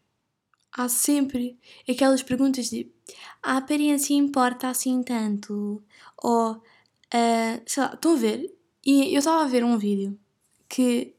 há 0.72 0.90
sempre 0.90 1.58
aquelas 1.88 2.24
perguntas 2.24 2.70
de 2.70 2.92
a 3.42 3.58
aparência 3.58 4.14
importa 4.14 4.70
assim 4.70 5.04
tanto? 5.04 5.84
Ou 6.18 6.62
Uh, 7.14 7.62
sei 7.68 7.84
lá, 7.84 7.94
estão 7.94 8.14
a 8.14 8.16
ver? 8.16 8.52
E 8.84 9.14
eu 9.14 9.20
estava 9.20 9.44
a 9.44 9.48
ver 9.48 9.64
um 9.64 9.78
vídeo 9.78 10.20
que 10.68 11.16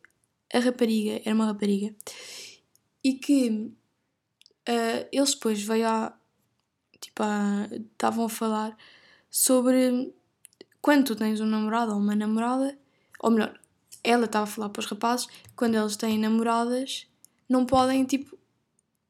a 0.53 0.59
rapariga, 0.59 1.23
era 1.25 1.35
uma 1.35 1.47
rapariga, 1.47 1.95
e 3.03 3.15
que 3.15 3.49
uh, 4.69 5.09
eles 5.13 5.35
depois 5.35 5.63
veio 5.63 5.87
a. 5.89 6.19
Tipo, 7.01 7.23
estavam 7.93 8.25
a 8.25 8.29
falar 8.29 8.77
sobre 9.31 10.13
quando 10.83 11.05
tu 11.07 11.17
tens 11.17 11.41
um 11.41 11.47
namorado 11.47 11.93
ou 11.93 11.99
uma 11.99 12.17
namorada, 12.17 12.77
ou 13.21 13.31
melhor, 13.31 13.61
ela 14.05 14.27
estava 14.27 14.45
a 14.45 14.47
falar 14.47 14.69
para 14.69 14.81
os 14.81 14.87
rapazes, 14.87 15.27
quando 15.57 15.75
eles 15.75 15.97
têm 15.97 16.19
namoradas, 16.19 17.07
não 17.49 17.65
podem, 17.65 18.05
tipo, 18.05 18.39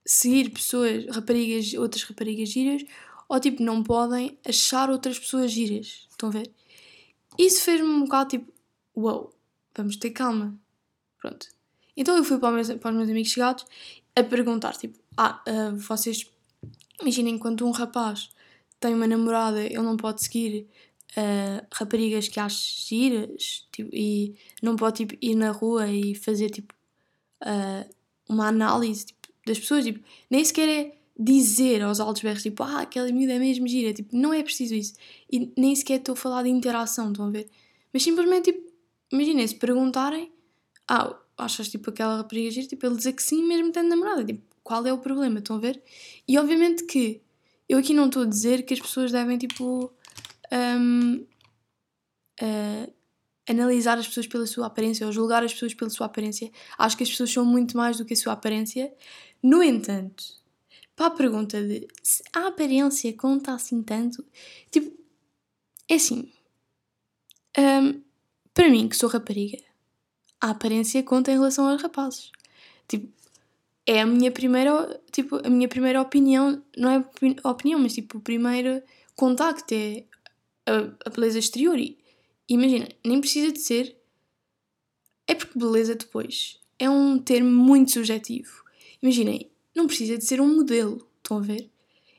seguir 0.07 0.51
pessoas, 0.51 1.07
raparigas, 1.15 1.75
outras 1.75 2.05
raparigas 2.05 2.49
giras, 2.49 2.85
ou 3.29 3.41
tipo, 3.41 3.63
não 3.63 3.83
podem 3.83 4.39
achar 4.47 4.91
outras 4.91 5.19
pessoas 5.19 5.51
giras. 5.51 6.07
Estão 6.11 6.29
a 6.29 6.33
ver? 6.33 6.51
Isso 7.39 7.63
fez-me 7.63 7.89
um 7.89 8.05
bocado 8.05 8.31
tipo, 8.31 8.53
uau, 8.97 9.17
wow, 9.17 9.35
vamos 9.75 9.97
ter 9.97 10.11
calma. 10.11 10.57
Pronto. 11.19 11.49
Então 11.97 12.17
eu 12.17 12.25
fui 12.25 12.39
para 12.39 12.49
os 12.51 12.69
meus, 12.69 12.81
para 12.81 12.91
os 12.91 12.97
meus 12.97 13.09
amigos 13.09 13.33
chegados 13.33 13.65
a 14.15 14.23
perguntar, 14.23 14.77
tipo, 14.77 14.99
ah, 15.17 15.43
uh, 15.49 15.77
vocês 15.77 16.31
imaginem 17.01 17.39
quando 17.39 17.67
um 17.67 17.71
rapaz 17.71 18.31
tem 18.79 18.95
uma 18.95 19.07
namorada, 19.07 19.65
ele 19.65 19.79
não 19.79 19.97
pode 19.97 20.23
seguir 20.23 20.69
uh, 21.17 21.67
raparigas 21.73 22.29
que 22.29 22.41
acha 22.41 22.57
giras 22.87 23.67
tipo, 23.73 23.91
e 23.93 24.35
não 24.63 24.77
pode 24.77 25.07
tipo, 25.07 25.17
ir 25.21 25.35
na 25.35 25.51
rua 25.51 25.89
e 25.89 26.15
fazer 26.15 26.51
tipo 26.51 26.75
uh, 27.43 27.89
uma 28.29 28.49
análise 28.49 29.07
tipo, 29.07 29.29
das 29.47 29.59
pessoas, 29.59 29.85
tipo, 29.85 30.01
nem 30.31 30.45
sequer 30.45 30.69
é 30.69 30.99
dizer 31.19 31.83
aos 31.83 32.01
altos 32.01 32.23
berros, 32.23 32.43
tipo, 32.43 32.63
ah, 32.63 32.81
aquela 32.81 33.11
miúda 33.13 33.35
é 33.35 33.39
mesmo 33.39 33.69
gira, 33.69 33.93
tipo, 33.93 34.17
não 34.17 34.33
é 34.33 34.43
preciso 34.43 34.75
isso. 34.75 34.95
E 35.31 35.53
nem 35.57 35.75
sequer 35.75 35.99
estou 35.99 36.15
a 36.15 36.17
falar 36.17 36.43
de 36.43 36.49
interação, 36.49 37.11
estão 37.11 37.27
a 37.27 37.31
ver? 37.31 37.49
Mas 37.93 38.03
simplesmente, 38.03 38.53
tipo, 38.53 38.73
imaginem, 39.13 39.47
se 39.47 39.55
perguntarem, 39.55 40.33
ah, 40.89 41.17
achas 41.37 41.69
tipo 41.69 41.91
aquela 41.91 42.17
rapariga 42.17 42.51
gira? 42.51 42.67
Tipo, 42.67 42.87
ele 42.87 42.97
dizer 42.97 43.13
que 43.13 43.23
sim, 43.23 43.45
mesmo 43.47 43.71
tendo 43.71 43.89
namorada. 43.89 44.25
Tipo, 44.25 44.43
qual 44.63 44.85
é 44.87 44.93
o 44.93 44.99
problema? 44.99 45.39
Estão 45.39 45.57
a 45.57 45.61
ver? 45.61 45.81
E 46.27 46.39
obviamente 46.39 46.85
que 46.85 47.21
eu 47.69 47.79
aqui 47.79 47.95
não 47.95 48.07
estou 48.07 48.23
a 48.23 48.27
dizer 48.27 48.65
que 48.65 48.75
as 48.75 48.81
pessoas 48.81 49.13
devem 49.13 49.39
tipo. 49.39 49.93
Um, 50.55 51.27
uh, 52.41 52.95
analisar 53.49 53.99
as 53.99 54.07
pessoas 54.07 54.27
pela 54.27 54.47
sua 54.47 54.67
aparência 54.67 55.07
ou 55.07 55.13
julgar 55.13 55.45
as 55.45 55.53
pessoas 55.53 55.75
pela 55.75 55.91
sua 55.91 56.07
aparência. 56.07 56.51
Acho 56.79 56.97
que 56.97 57.03
as 57.03 57.11
pessoas 57.11 57.33
são 57.33 57.45
muito 57.45 57.77
mais 57.77 57.99
do 57.99 58.05
que 58.05 58.15
a 58.15 58.17
sua 58.17 58.33
aparência. 58.33 58.93
No 59.43 59.63
entanto, 59.63 60.25
para 60.97 61.07
a 61.07 61.11
pergunta 61.11 61.63
de 61.63 61.87
se 62.03 62.23
a 62.33 62.49
aparência 62.49 63.13
conta 63.13 63.53
assim 63.53 63.83
tanto, 63.83 64.25
tipo, 64.71 64.97
é 65.89 65.95
assim. 65.95 66.33
Um, 67.59 68.03
para 68.53 68.71
mim, 68.71 68.89
que 68.89 68.97
sou 68.97 69.09
rapariga, 69.09 69.59
a 70.41 70.51
aparência 70.51 71.03
conta 71.03 71.31
em 71.31 71.35
relação 71.35 71.69
aos 71.69 71.83
rapazes. 71.83 72.31
Tipo, 72.89 73.13
é 73.87 74.01
a 74.01 74.07
minha 74.07 74.31
primeira, 74.31 75.01
tipo, 75.11 75.45
a 75.45 75.51
minha 75.51 75.69
primeira 75.69 76.01
opinião, 76.01 76.63
não 76.77 76.91
é 76.91 77.05
opinião, 77.49 77.81
mas 77.81 77.95
tipo, 77.95 78.19
o 78.19 78.21
primeiro 78.21 78.83
contacto 79.15 79.75
é 79.75 80.05
a, 80.67 81.07
a 81.07 81.11
beleza 81.11 81.39
exterior. 81.39 81.79
E 81.79 81.99
imagina, 82.49 82.89
nem 83.05 83.21
precisa 83.21 83.53
de 83.53 83.61
ser. 83.61 83.97
É 85.27 85.35
porque 85.35 85.59
beleza 85.59 85.95
depois 85.95 86.61
é 86.79 86.89
um 86.89 87.19
termo 87.19 87.51
muito 87.51 87.93
subjetivo. 87.93 88.65
Imaginem, 89.03 89.51
não 89.75 89.87
precisa 89.87 90.19
de 90.19 90.25
ser 90.25 90.41
um 90.41 90.57
modelo, 90.57 91.07
estão 91.19 91.39
a 91.39 91.41
ver? 91.41 91.71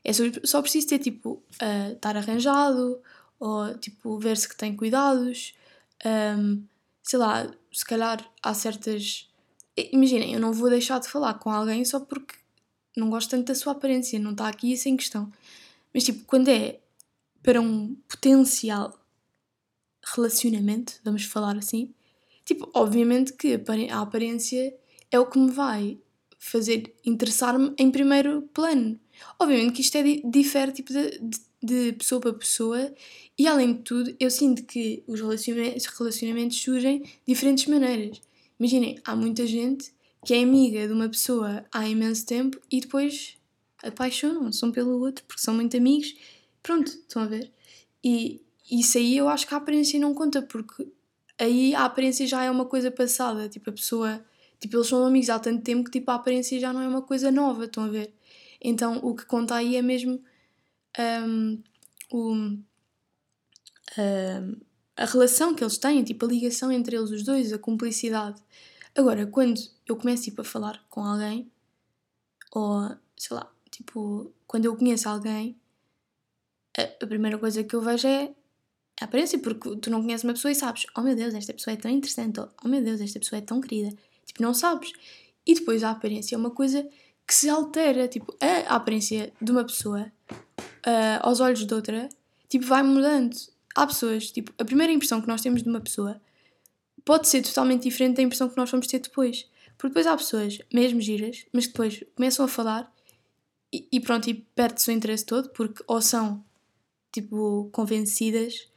É 0.04 0.14
só, 0.14 0.24
só 0.44 0.62
preciso 0.62 0.88
ter 0.88 1.00
tipo 1.00 1.44
uh, 1.62 1.94
estar 1.94 2.16
arranjado 2.16 3.02
ou 3.40 3.78
tipo 3.78 4.18
ver-se 4.20 4.48
que 4.48 4.56
tem 4.56 4.76
cuidados. 4.76 5.54
Um, 6.06 6.64
sei 7.04 7.20
lá, 7.20 7.52
se 7.72 7.86
calhar 7.86 8.28
há 8.42 8.54
certas. 8.54 9.28
Imaginem, 9.92 10.34
eu 10.34 10.40
não 10.40 10.54
vou 10.54 10.70
deixar 10.70 11.00
de 11.00 11.10
falar 11.10 11.34
com 11.36 11.50
alguém 11.50 11.84
só 11.84 12.00
porque 12.00 12.36
não 12.96 13.10
gosto 13.10 13.32
tanto 13.32 13.48
da 13.48 13.56
sua 13.56 13.74
aparência, 13.74 14.20
não 14.20 14.32
está 14.32 14.48
aqui 14.48 14.72
isso 14.72 14.88
em 14.88 14.96
questão. 14.96 15.32
Mas 15.94 16.04
tipo, 16.04 16.24
quando 16.26 16.48
é 16.50 16.80
para 17.46 17.62
um 17.62 17.94
potencial 18.08 19.00
relacionamento, 20.16 21.00
vamos 21.04 21.26
falar 21.26 21.56
assim, 21.56 21.94
tipo, 22.44 22.68
obviamente 22.74 23.34
que 23.34 23.62
a 23.92 24.02
aparência 24.02 24.76
é 25.12 25.20
o 25.20 25.28
que 25.28 25.38
me 25.38 25.52
vai 25.52 26.00
fazer 26.40 26.96
interessar-me 27.06 27.72
em 27.78 27.92
primeiro 27.92 28.42
plano. 28.52 29.00
Obviamente 29.40 29.74
que 29.74 29.82
isto 29.82 29.96
é 29.96 30.04
difere 30.26 30.72
tipo, 30.72 30.92
de, 30.92 31.20
de, 31.62 31.94
pessoa 31.94 32.20
para 32.20 32.34
pessoa 32.34 32.94
e 33.38 33.48
além 33.48 33.74
de 33.74 33.84
tudo 33.84 34.16
eu 34.20 34.32
sinto 34.32 34.64
que 34.64 35.04
os 35.06 35.22
relacionamentos, 35.22 35.86
relacionamentos 35.86 36.60
surgem 36.60 37.02
de 37.02 37.12
diferentes 37.28 37.68
maneiras. 37.68 38.22
Imaginem, 38.60 39.00
há 39.06 39.16
muita 39.16 39.46
gente 39.46 39.94
que 40.26 40.34
é 40.34 40.42
amiga 40.42 40.88
de 40.88 40.94
uma 40.94 41.10
pessoa 41.10 41.64
há 41.72 41.88
imenso 41.88 42.26
tempo 42.26 42.60
e 42.72 42.82
depois 42.82 43.38
apaixonam-se 43.84 44.66
um 44.66 44.72
pelo 44.72 45.00
outro 45.00 45.24
porque 45.28 45.44
são 45.44 45.54
muito 45.54 45.78
amigos. 45.78 46.12
Pronto, 46.66 46.88
estão 46.88 47.22
a 47.22 47.28
ver? 47.28 47.52
E 48.04 48.42
isso 48.70 48.98
aí 48.98 49.18
eu 49.18 49.30
acho 49.30 49.48
que 49.48 49.54
a 49.54 49.58
aparência 49.58 50.00
não 50.00 50.16
conta 50.16 50.42
porque 50.42 50.88
aí 51.40 51.76
a 51.76 51.86
aparência 51.86 52.26
já 52.26 52.44
é 52.44 52.50
uma 52.50 52.66
coisa 52.66 52.90
passada. 52.90 53.48
Tipo, 53.48 53.70
a 53.70 53.74
pessoa 53.74 54.26
Tipo, 54.60 54.78
eles 54.78 54.88
são 54.88 55.06
amigos 55.06 55.30
há 55.30 55.40
tanto 55.40 55.64
tempo 55.64 55.84
que 55.84 55.92
tipo, 55.92 56.10
a 56.12 56.16
aparência 56.16 56.60
já 56.60 56.72
não 56.74 56.82
é 56.82 56.88
uma 56.88 57.02
coisa 57.02 57.32
nova, 57.32 57.66
estão 57.66 57.84
a 57.84 57.88
ver? 57.88 58.14
Então 58.62 58.98
o 59.04 59.16
que 59.16 59.26
conta 59.26 59.56
aí 59.56 59.76
é 59.76 59.82
mesmo 59.82 60.24
um, 61.28 61.62
o, 62.12 62.34
um, 62.34 62.64
a 64.98 65.06
relação 65.06 65.54
que 65.54 65.64
eles 65.64 65.78
têm, 65.78 66.04
tipo, 66.04 66.26
a 66.26 66.30
ligação 66.30 66.72
entre 66.72 66.96
eles 66.96 67.12
os 67.12 67.24
dois, 67.24 67.54
a 67.54 67.60
cumplicidade. 67.60 68.42
Agora, 68.96 69.28
quando 69.28 69.62
eu 69.88 69.96
começo 69.98 70.24
tipo, 70.24 70.42
a 70.42 70.46
falar 70.46 70.84
com 70.90 71.04
alguém, 71.04 71.52
ou 72.52 72.90
sei 73.18 73.38
lá, 73.38 73.52
tipo, 73.70 74.32
quando 74.48 74.66
eu 74.66 74.76
conheço 74.78 75.10
alguém, 75.10 75.56
a, 76.78 77.08
primeira 77.08 77.38
coisa 77.38 77.64
que 77.64 77.76
eu 77.76 77.82
vejo 77.82 78.08
é 78.08 78.32
a 79.02 79.06
aparência, 79.06 79.40
porque 79.40 79.76
tu 79.78 79.90
não 79.90 80.02
conheces 80.02 80.24
uma 80.24 80.34
pessoa 80.34 80.52
e 80.52 80.56
sabes, 80.56 80.86
oh 80.98 81.02
meu 81.02 81.16
Deus, 81.16 81.34
esta 81.34 81.54
pessoa 81.54 81.74
é 81.74 81.78
tão 81.78 81.92
interessante, 81.92 82.40
oh 82.40 82.68
meu 82.68 82.82
Deus, 82.82 83.02
esta 83.02 83.20
pessoa 83.20 83.40
é 83.40 83.42
tão 83.42 83.62
querida. 83.62 83.96
Tipo, 84.26 84.42
não 84.42 84.54
sabes. 84.54 84.92
E 85.46 85.54
depois 85.54 85.84
a 85.84 85.92
aparência 85.92 86.36
é 86.36 86.38
uma 86.38 86.52
coisa 86.52 86.88
que 87.28 87.34
se 87.34 87.50
altera. 87.50 88.08
Tipo, 88.08 88.36
a 88.40 88.76
aparência 88.76 89.32
de 89.42 89.52
uma 89.52 89.64
pessoa 89.64 90.12
uh, 90.60 91.20
aos 91.22 91.40
olhos 91.40 91.66
de 91.66 91.74
outra, 91.74 92.10
tipo, 92.50 92.66
vai 92.66 92.84
mudando. 92.84 93.36
Há 93.76 93.86
pessoas, 93.86 94.32
tipo, 94.32 94.52
a 94.58 94.66
primeira 94.66 94.92
impressão 94.92 95.22
que 95.22 95.28
nós 95.28 95.42
temos 95.42 95.62
de 95.62 95.70
uma 95.70 95.82
pessoa 95.82 96.20
pode 97.04 97.28
ser 97.28 97.42
totalmente 97.44 97.84
diferente 97.84 98.18
da 98.18 98.24
impressão 98.24 98.50
que 98.50 98.58
nós 98.58 98.72
vamos 98.72 98.88
ter 98.88 99.00
depois. 99.00 99.48
Porque 99.78 99.90
depois 99.90 100.08
há 100.08 100.16
pessoas, 100.16 100.60
mesmo 100.74 101.02
giras, 101.02 101.46
mas 101.52 101.68
depois 101.68 102.04
começam 102.16 102.46
a 102.46 102.48
falar 102.48 102.92
e, 103.72 103.88
e 103.92 104.00
pronto, 104.00 104.30
e 104.30 104.34
perde-se 104.34 104.90
o 104.90 104.94
interesse 104.94 105.26
todo, 105.26 105.50
porque 105.50 105.84
ou 105.86 106.02
são, 106.02 106.44
tipo, 107.16 107.70
convencidas, 107.72 108.68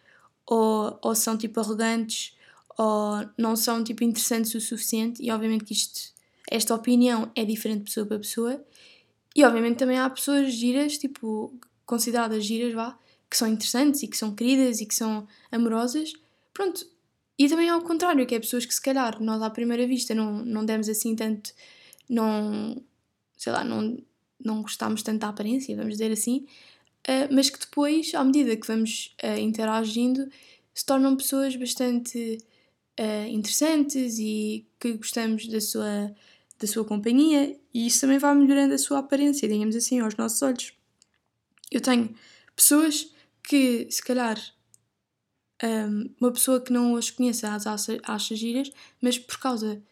ou, 0.47 0.99
ou 1.03 1.15
são, 1.15 1.37
tipo, 1.37 1.61
arrogantes, 1.61 2.37
ou 2.79 3.29
não 3.37 3.57
são 3.57 3.83
tipo 3.83 4.05
interessantes 4.05 4.55
o 4.55 4.61
suficiente 4.61 5.21
e 5.21 5.33
obviamente 5.33 5.65
que 5.65 5.73
isto 5.73 6.13
esta 6.49 6.75
opinião 6.75 7.31
é 7.35 7.45
diferente 7.45 7.85
pessoa 7.85 8.07
para 8.07 8.19
pessoa. 8.19 8.65
E 9.35 9.45
obviamente 9.45 9.77
também 9.77 9.99
há 9.99 10.09
pessoas 10.09 10.53
giras 10.55 10.97
tipo 10.97 11.53
consideradas 11.85 12.45
giras 12.45 12.73
vá 12.73 12.97
que 13.29 13.37
são 13.37 13.49
interessantes 13.49 14.03
e 14.03 14.09
que 14.09 14.17
são 14.17 14.35
queridas 14.35 14.81
e 14.81 14.87
que 14.87 14.95
são 14.95 15.27
amorosas. 15.51 16.13
Pronto. 16.55 16.87
E 17.37 17.49
também 17.49 17.69
ao 17.69 17.83
contrário 17.83 18.27
que 18.27 18.35
é 18.35 18.41
pessoas 18.41 18.65
que 18.65 18.73
se 18.73 18.81
calhar 18.81 19.21
nós 19.21 19.43
à 19.43 19.51
primeira 19.51 19.87
vista 19.87 20.15
não, 20.15 20.45
não 20.45 20.65
demos 20.65 20.89
assim 20.89 21.17
tanto 21.17 21.53
não 22.09 22.81
sei 23.37 23.53
lá 23.53 23.65
não 23.65 23.99
não 24.43 24.63
gostámos 24.63 25.03
tanto 25.03 25.21
da 25.21 25.29
aparência 25.29 25.77
vamos 25.77 25.95
dizer 25.95 26.13
assim 26.13 26.47
uh, 27.09 27.33
mas 27.33 27.51
que 27.51 27.59
depois 27.59 28.15
à 28.15 28.23
medida 28.23 28.57
que 28.57 28.67
vamos 28.67 29.17
uh, 29.25 29.39
interagindo 29.39 30.29
se 30.75 30.85
tornam 30.85 31.17
pessoas 31.17 31.57
bastante 31.57 32.39
uh, 33.01 33.29
interessantes 33.29 34.19
e 34.19 34.67
que 34.79 34.93
gostamos 34.93 35.49
da 35.49 35.61
sua, 35.61 36.15
da 36.59 36.67
sua 36.67 36.85
companhia 36.85 37.59
e 37.73 37.87
isso 37.87 38.01
também 38.01 38.19
vai 38.19 38.35
melhorando 38.35 38.75
a 38.75 38.79
sua 38.79 38.99
aparência, 38.99 39.49
digamos 39.49 39.75
assim, 39.75 40.01
aos 40.01 40.17
nossos 40.17 40.43
olhos. 40.43 40.73
Eu 41.71 41.81
tenho 41.81 42.15
pessoas 42.55 43.13
que, 43.43 43.87
se 43.91 44.03
calhar, 44.03 44.39
um, 45.63 46.11
uma 46.21 46.33
pessoa 46.33 46.61
que 46.61 46.73
não 46.73 46.97
as 46.97 47.11
conheça 47.11 47.55
as 47.55 47.67
acha 48.05 48.37
giras, 48.37 48.71
mas 49.01 49.19
por 49.19 49.39
causa, 49.39 49.83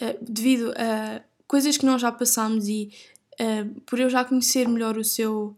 uh, 0.00 0.24
devido 0.24 0.72
a 0.76 1.22
coisas 1.46 1.76
que 1.76 1.84
nós 1.84 2.00
já 2.00 2.10
passamos 2.10 2.68
e 2.68 2.90
uh, 3.34 3.80
por 3.82 4.00
eu 4.00 4.08
já 4.08 4.24
conhecer 4.24 4.68
melhor 4.68 4.96
o 4.96 5.04
seu. 5.04 5.56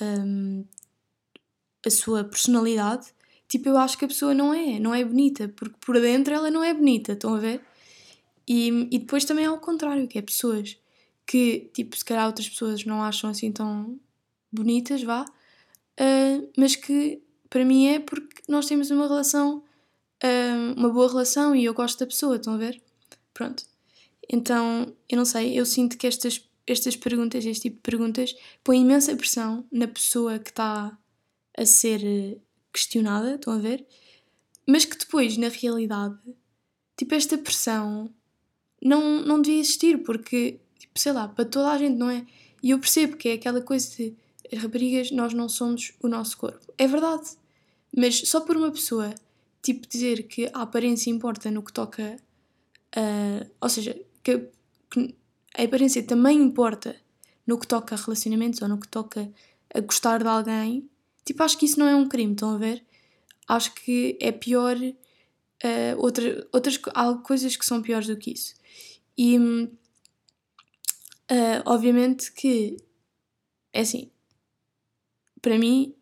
Um, 0.00 0.64
a 1.84 1.90
sua 1.90 2.24
personalidade, 2.24 3.08
tipo, 3.48 3.68
eu 3.68 3.78
acho 3.78 3.96
que 3.96 4.04
a 4.04 4.08
pessoa 4.08 4.34
não 4.34 4.52
é, 4.52 4.78
não 4.78 4.94
é 4.94 5.04
bonita, 5.04 5.48
porque 5.48 5.76
por 5.80 5.98
dentro 6.00 6.34
ela 6.34 6.50
não 6.50 6.62
é 6.62 6.74
bonita, 6.74 7.12
estão 7.12 7.34
a 7.34 7.38
ver? 7.38 7.60
E, 8.46 8.88
e 8.90 8.98
depois 8.98 9.24
também 9.24 9.46
há 9.46 9.52
o 9.52 9.58
contrário, 9.58 10.06
que 10.08 10.18
é 10.18 10.22
pessoas 10.22 10.76
que, 11.26 11.70
tipo, 11.72 11.96
se 11.96 12.04
calhar 12.04 12.26
outras 12.26 12.48
pessoas 12.48 12.84
não 12.84 13.02
acham 13.02 13.30
assim 13.30 13.52
tão 13.52 13.98
bonitas, 14.52 15.02
vá, 15.02 15.24
uh, 15.24 16.50
mas 16.56 16.74
que 16.74 17.22
para 17.48 17.64
mim 17.64 17.86
é 17.86 18.00
porque 18.00 18.42
nós 18.48 18.66
temos 18.66 18.90
uma 18.90 19.06
relação, 19.06 19.62
uh, 20.24 20.74
uma 20.76 20.88
boa 20.90 21.08
relação 21.08 21.54
e 21.54 21.64
eu 21.64 21.72
gosto 21.74 22.00
da 22.00 22.06
pessoa, 22.06 22.36
estão 22.36 22.54
a 22.54 22.58
ver? 22.58 22.82
Pronto. 23.32 23.64
Então, 24.28 24.92
eu 25.08 25.16
não 25.16 25.24
sei, 25.24 25.58
eu 25.58 25.66
sinto 25.66 25.96
que 25.96 26.06
estas, 26.06 26.48
estas 26.70 26.96
perguntas, 26.96 27.44
este 27.44 27.62
tipo 27.62 27.76
de 27.76 27.82
perguntas, 27.82 28.34
põem 28.62 28.82
imensa 28.82 29.16
pressão 29.16 29.64
na 29.70 29.88
pessoa 29.88 30.38
que 30.38 30.50
está 30.50 30.96
a 31.56 31.66
ser 31.66 32.40
questionada, 32.72 33.34
estão 33.34 33.52
a 33.52 33.58
ver? 33.58 33.86
Mas 34.66 34.84
que 34.84 34.96
depois, 34.96 35.36
na 35.36 35.48
realidade, 35.48 36.18
tipo, 36.96 37.14
esta 37.14 37.36
pressão 37.36 38.12
não, 38.82 39.20
não 39.22 39.42
devia 39.42 39.60
existir, 39.60 39.98
porque, 40.02 40.60
tipo, 40.78 40.98
sei 40.98 41.12
lá, 41.12 41.28
para 41.28 41.44
toda 41.44 41.70
a 41.70 41.78
gente, 41.78 41.96
não 41.96 42.10
é? 42.10 42.24
E 42.62 42.70
eu 42.70 42.78
percebo 42.78 43.16
que 43.16 43.28
é 43.28 43.32
aquela 43.34 43.60
coisa 43.60 43.96
de 43.96 44.16
as 44.52 44.58
raparigas, 44.62 45.10
nós 45.10 45.32
não 45.32 45.48
somos 45.48 45.92
o 46.02 46.08
nosso 46.08 46.36
corpo. 46.36 46.72
É 46.76 46.86
verdade. 46.86 47.30
Mas 47.96 48.18
só 48.28 48.40
por 48.40 48.56
uma 48.56 48.70
pessoa, 48.70 49.14
tipo, 49.62 49.86
dizer 49.86 50.24
que 50.24 50.50
a 50.52 50.62
aparência 50.62 51.10
importa 51.10 51.50
no 51.50 51.62
que 51.62 51.72
toca. 51.72 52.16
Uh, 52.96 53.48
ou 53.60 53.68
seja, 53.68 53.96
que, 54.22 54.48
que 54.90 55.14
a 55.56 55.62
aparência 55.62 56.02
também 56.02 56.40
importa 56.40 56.96
no 57.46 57.58
que 57.58 57.66
toca 57.66 57.94
a 57.94 57.98
relacionamentos 57.98 58.62
ou 58.62 58.68
no 58.68 58.78
que 58.78 58.88
toca 58.88 59.30
a 59.74 59.80
gostar 59.80 60.22
de 60.22 60.28
alguém, 60.28 60.88
Tipo, 61.24 61.42
acho 61.44 61.58
que 61.58 61.66
isso 61.66 61.78
não 61.78 61.86
é 61.86 61.94
um 61.94 62.08
crime, 62.08 62.32
estão 62.32 62.54
a 62.54 62.58
ver? 62.58 62.84
Acho 63.46 63.72
que 63.74 64.18
é 64.20 64.32
pior. 64.32 64.76
Uh, 64.76 65.94
outra, 65.98 66.48
outras 66.52 66.80
há 66.94 67.14
coisas 67.14 67.54
que 67.56 67.64
são 67.64 67.82
piores 67.82 68.08
do 68.08 68.16
que 68.16 68.32
isso. 68.32 68.54
E 69.16 69.38
uh, 69.38 69.70
obviamente 71.66 72.32
que 72.32 72.78
é 73.72 73.82
assim. 73.82 74.10
Para 75.40 75.56
mim, 75.58 75.94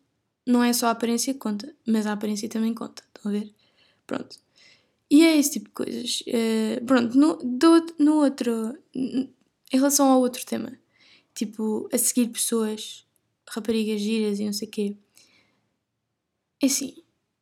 não 0.47 0.63
é 0.63 0.73
só 0.73 0.87
a 0.87 0.91
aparência 0.91 1.33
que 1.33 1.39
conta, 1.39 1.75
mas 1.85 2.07
a 2.07 2.13
aparência 2.13 2.49
também 2.49 2.73
conta. 2.73 3.03
Estão 3.15 3.31
a 3.31 3.35
ver? 3.35 3.53
Pronto. 4.07 4.35
E 5.11 5.23
é 5.23 5.37
esse 5.37 5.51
tipo 5.51 5.65
de 5.65 5.73
coisas. 5.73 6.21
Uh, 6.21 6.83
pronto, 6.85 7.15
no, 7.15 7.35
do, 7.35 7.85
no 7.99 8.15
outro. 8.15 8.75
Em 9.71 9.77
relação 9.77 10.07
ao 10.11 10.19
outro 10.19 10.45
tema, 10.45 10.77
tipo, 11.33 11.87
a 11.93 11.97
seguir 11.97 12.27
pessoas, 12.29 13.05
raparigas 13.47 14.01
giras 14.01 14.39
e 14.39 14.45
não 14.45 14.53
sei 14.53 14.67
o 14.67 14.71
quê. 14.71 14.97
É 16.61 16.65
assim, 16.65 16.95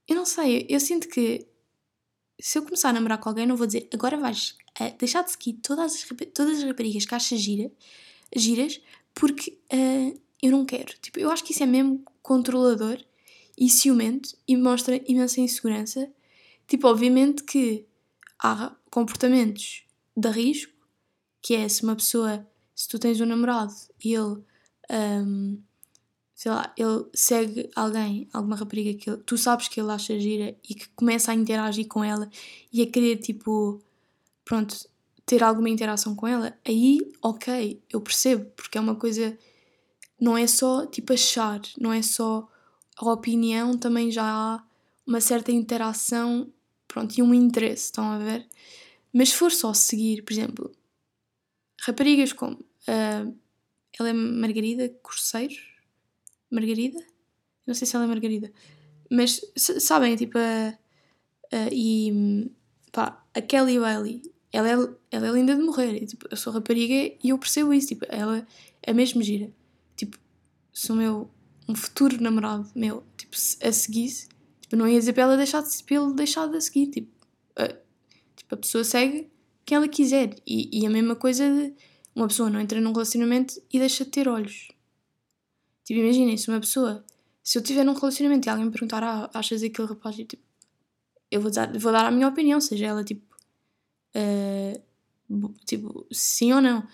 eu 0.08 0.16
não 0.16 0.26
sei, 0.26 0.66
eu 0.70 0.80
sinto 0.80 1.08
que 1.08 1.48
se 2.40 2.58
eu 2.58 2.64
começar 2.64 2.90
a 2.90 2.94
namorar 2.94 3.18
com 3.18 3.30
alguém, 3.30 3.46
não 3.46 3.56
vou 3.56 3.66
dizer 3.66 3.88
agora 3.94 4.18
vais 4.18 4.56
uh, 4.80 4.96
deixar 4.98 5.24
de 5.24 5.32
seguir 5.32 5.54
todas 5.54 5.96
as, 5.96 6.08
todas 6.34 6.60
as 6.60 6.64
raparigas 6.64 7.06
que 7.06 7.16
achas 7.16 7.40
gira, 7.40 7.72
giras, 8.36 8.80
porque 9.14 9.58
uh, 9.74 10.22
eu 10.42 10.52
não 10.52 10.66
quero. 10.66 10.94
Tipo, 11.02 11.20
eu 11.20 11.32
acho 11.32 11.44
que 11.44 11.52
isso 11.52 11.64
é 11.64 11.66
mesmo 11.66 12.04
controlador 12.22 13.04
e 13.58 13.70
ciumento 13.70 14.38
e 14.48 14.56
mostra 14.56 15.02
imensa 15.08 15.42
insegurança. 15.42 16.12
Tipo, 16.68 16.88
obviamente 16.88 17.44
que 17.44 17.86
há 18.40 18.76
comportamentos 18.92 19.84
de 20.16 20.30
risco, 20.30 20.74
que 21.48 21.56
é 21.56 21.70
se 21.70 21.82
uma 21.82 21.96
pessoa, 21.96 22.46
se 22.76 22.90
tu 22.90 23.00
tens 23.00 23.22
um 23.22 23.26
namorado 23.26 23.74
e 24.04 24.14
ele, 24.14 24.44
um, 24.92 25.58
sei 26.36 26.52
lá, 26.52 26.74
ele 26.76 27.06
segue 27.14 27.70
alguém, 27.74 28.28
alguma 28.34 28.58
rapariga 28.58 28.94
que 29.00 29.10
ele, 29.10 29.24
tu 29.26 29.38
sabes 29.38 29.70
que 29.70 29.80
ele 29.80 29.90
acha 29.90 30.20
gira 30.20 30.58
e 30.70 30.76
que 30.76 30.90
começa 30.90 31.32
a 31.32 31.34
interagir 31.34 31.88
com 31.88 32.04
ela 32.04 32.30
e 32.70 32.82
a 32.82 32.86
querer, 32.86 33.16
tipo, 33.16 33.82
pronto, 34.44 34.76
ter 35.26 35.42
alguma 35.42 35.70
interação 35.70 36.14
com 36.14 36.28
ela, 36.28 36.54
aí, 36.68 37.00
ok, 37.22 37.82
eu 37.90 38.02
percebo, 38.02 38.52
porque 38.54 38.78
é 38.78 38.82
uma 38.82 38.96
coisa, 38.96 39.38
não 40.20 40.38
é 40.38 40.48
só, 40.48 40.86
tipo, 40.86 41.14
achar, 41.14 41.62
não 41.80 41.94
é 41.94 42.02
só 42.02 42.46
a 42.98 43.10
opinião, 43.10 43.78
também 43.78 44.12
já 44.12 44.26
há 44.26 44.62
uma 45.06 45.22
certa 45.22 45.54
interação, 45.54 46.52
pronto, 46.90 47.18
e 47.18 47.22
um 47.22 47.34
interesse, 47.34 47.86
estão 47.86 48.12
a 48.12 48.18
ver? 48.18 48.46
Mas 49.14 49.30
se 49.30 49.36
for 49.36 49.50
só 49.50 49.74
seguir, 49.74 50.24
por 50.24 50.34
exemplo, 50.34 50.76
raparigas 51.82 52.34
como 52.34 52.56
uh, 52.56 53.38
ela 54.00 54.10
é 54.10 54.14
Margarida 54.14 54.90
Corceiro, 55.02 55.56
Margarida? 56.50 57.00
Não 57.66 57.74
sei 57.74 57.86
se 57.86 57.96
ela 57.96 58.06
é 58.06 58.08
Margarida, 58.08 58.52
mas 59.10 59.42
sabem, 59.56 60.16
tipo, 60.16 60.38
a, 60.38 60.78
a, 61.52 61.70
e 61.72 62.50
pá, 62.92 63.24
a 63.34 63.42
Kelly 63.42 63.80
Bailey, 63.80 64.22
ela 64.52 64.70
é, 64.70 64.74
ela 65.12 65.28
é 65.28 65.32
linda 65.32 65.56
de 65.56 65.62
morrer. 65.62 66.02
E, 66.02 66.06
tipo, 66.06 66.28
eu 66.30 66.38
sou 66.38 66.54
rapariga 66.54 67.16
e 67.24 67.30
eu 67.30 67.38
percebo 67.38 67.74
isso, 67.74 67.90
tipo, 67.90 68.06
ela 68.10 68.46
é 68.82 68.94
mesmo 68.94 69.22
gira. 69.22 69.52
Tipo, 69.96 70.18
sou 70.72 70.96
meu 70.96 71.30
um 71.68 71.76
futuro 71.76 72.22
namorado 72.22 72.70
meu, 72.74 73.04
tipo, 73.18 73.36
a 73.36 73.72
seguisse, 73.72 74.30
tipo, 74.62 74.76
não 74.76 74.88
ia 74.88 74.98
dizer 74.98 75.12
para 75.14 75.24
ela 75.24 75.38
deixar 75.38 75.62
de, 75.62 75.84
para 75.84 75.96
ele 75.98 76.14
deixar 76.14 76.48
de 76.48 76.62
seguir, 76.62 76.88
tipo, 76.88 77.12
tipo, 78.36 78.56
a 78.56 78.58
pessoa 78.58 78.84
segue 78.84 79.30
quem 79.68 79.76
ela 79.76 79.88
quiser. 79.88 80.34
E, 80.48 80.82
e 80.82 80.86
a 80.86 80.90
mesma 80.90 81.16
coisa 81.16 81.44
de 81.44 81.74
uma 82.16 82.28
pessoa 82.28 82.50
não 82.50 82.60
entra 82.60 82.80
num 82.80 82.94
relacionamento 82.94 83.62
e 83.72 83.78
deixa 83.78 84.06
de 84.06 84.10
ter 84.10 84.28
olhos. 84.28 84.70
Tipo, 85.84 86.00
imaginem, 86.00 86.38
se 86.38 86.48
uma 86.50 86.60
pessoa, 86.60 87.06
se 87.44 87.58
eu 87.58 87.62
estiver 87.62 87.84
num 87.84 87.94
relacionamento 87.94 88.48
e 88.48 88.50
alguém 88.50 88.66
me 88.66 88.72
perguntar, 88.72 89.04
ah, 89.04 89.30
achas 89.34 89.62
aquele 89.62 89.90
rapaz, 89.90 90.18
e, 90.18 90.24
tipo, 90.24 90.42
eu 91.30 91.42
vou 91.42 91.52
dar, 91.52 91.78
vou 91.78 91.92
dar 91.92 92.06
a 92.06 92.12
minha 92.12 92.30
opinião, 92.30 92.62
seja 92.62 92.88
ela, 92.88 93.04
tipo, 93.04 93.22
uh, 94.16 95.54
tipo, 95.66 96.08
sim 96.12 96.54
ou 96.54 96.62
não. 96.62 96.88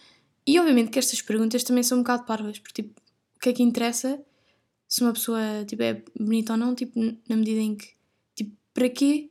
E 0.45 0.59
obviamente 0.59 0.89
que 0.89 0.99
estas 0.99 1.21
perguntas 1.21 1.63
também 1.63 1.83
são 1.83 1.99
um 1.99 2.01
bocado 2.01 2.25
parvas, 2.25 2.57
porque, 2.57 2.81
tipo, 2.81 2.99
o 3.35 3.39
que 3.39 3.49
é 3.49 3.53
que 3.53 3.63
interessa 3.63 4.19
se 4.87 5.01
uma 5.01 5.13
pessoa 5.13 5.63
tipo, 5.65 5.81
é 5.83 6.03
bonita 6.19 6.53
ou 6.53 6.57
não, 6.57 6.73
tipo, 6.73 6.99
na 6.99 7.35
medida 7.35 7.61
em 7.61 7.75
que, 7.75 7.89
tipo, 8.35 8.55
para 8.73 8.89
quê 8.89 9.29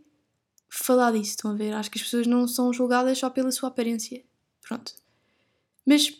falar 0.72 1.12
disso? 1.12 1.30
Estão 1.30 1.50
a 1.50 1.54
ver? 1.54 1.74
Acho 1.74 1.90
que 1.90 1.98
as 1.98 2.04
pessoas 2.04 2.26
não 2.26 2.48
são 2.48 2.72
julgadas 2.72 3.18
só 3.18 3.28
pela 3.28 3.52
sua 3.52 3.68
aparência. 3.68 4.24
Pronto. 4.62 4.94
Mas 5.84 6.16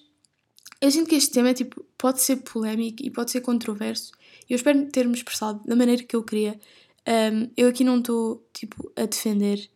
eu 0.81 0.91
sinto 0.91 1.09
que 1.09 1.15
este 1.15 1.33
tema 1.33 1.49
é, 1.49 1.55
tipo, 1.55 1.85
pode 1.97 2.21
ser 2.21 2.37
polémico 2.37 3.03
e 3.03 3.11
pode 3.11 3.31
ser 3.31 3.41
controverso. 3.41 4.13
Eu 4.49 4.57
espero 4.57 4.87
ter-me 4.91 5.15
expressado 5.15 5.63
da 5.65 5.75
maneira 5.75 6.03
que 6.03 6.15
eu 6.15 6.23
queria. 6.23 6.61
Um, 7.09 7.51
eu 7.57 7.69
aqui 7.69 7.83
não 7.83 7.99
estou, 7.99 8.47
tipo, 8.53 8.93
a 8.95 9.07
defender 9.07 9.71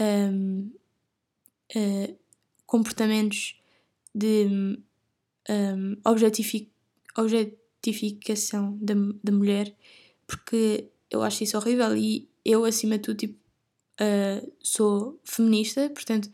um, 0.00 0.70
uh, 1.76 2.18
comportamentos 2.66 3.60
de 4.14 4.46
um, 5.48 5.96
objetific 6.04 6.70
objetificação 7.16 8.78
da, 8.80 8.94
da 9.24 9.32
mulher, 9.32 9.74
porque 10.26 10.88
eu 11.10 11.22
acho 11.22 11.42
isso 11.42 11.56
horrível 11.56 11.96
e 11.96 12.28
eu, 12.44 12.64
acima 12.64 12.96
de 12.96 13.02
tudo, 13.02 13.16
tipo, 13.16 13.47
uh, 14.00 14.52
sou 14.62 15.18
feminista, 15.24 15.88
portanto, 15.90 16.30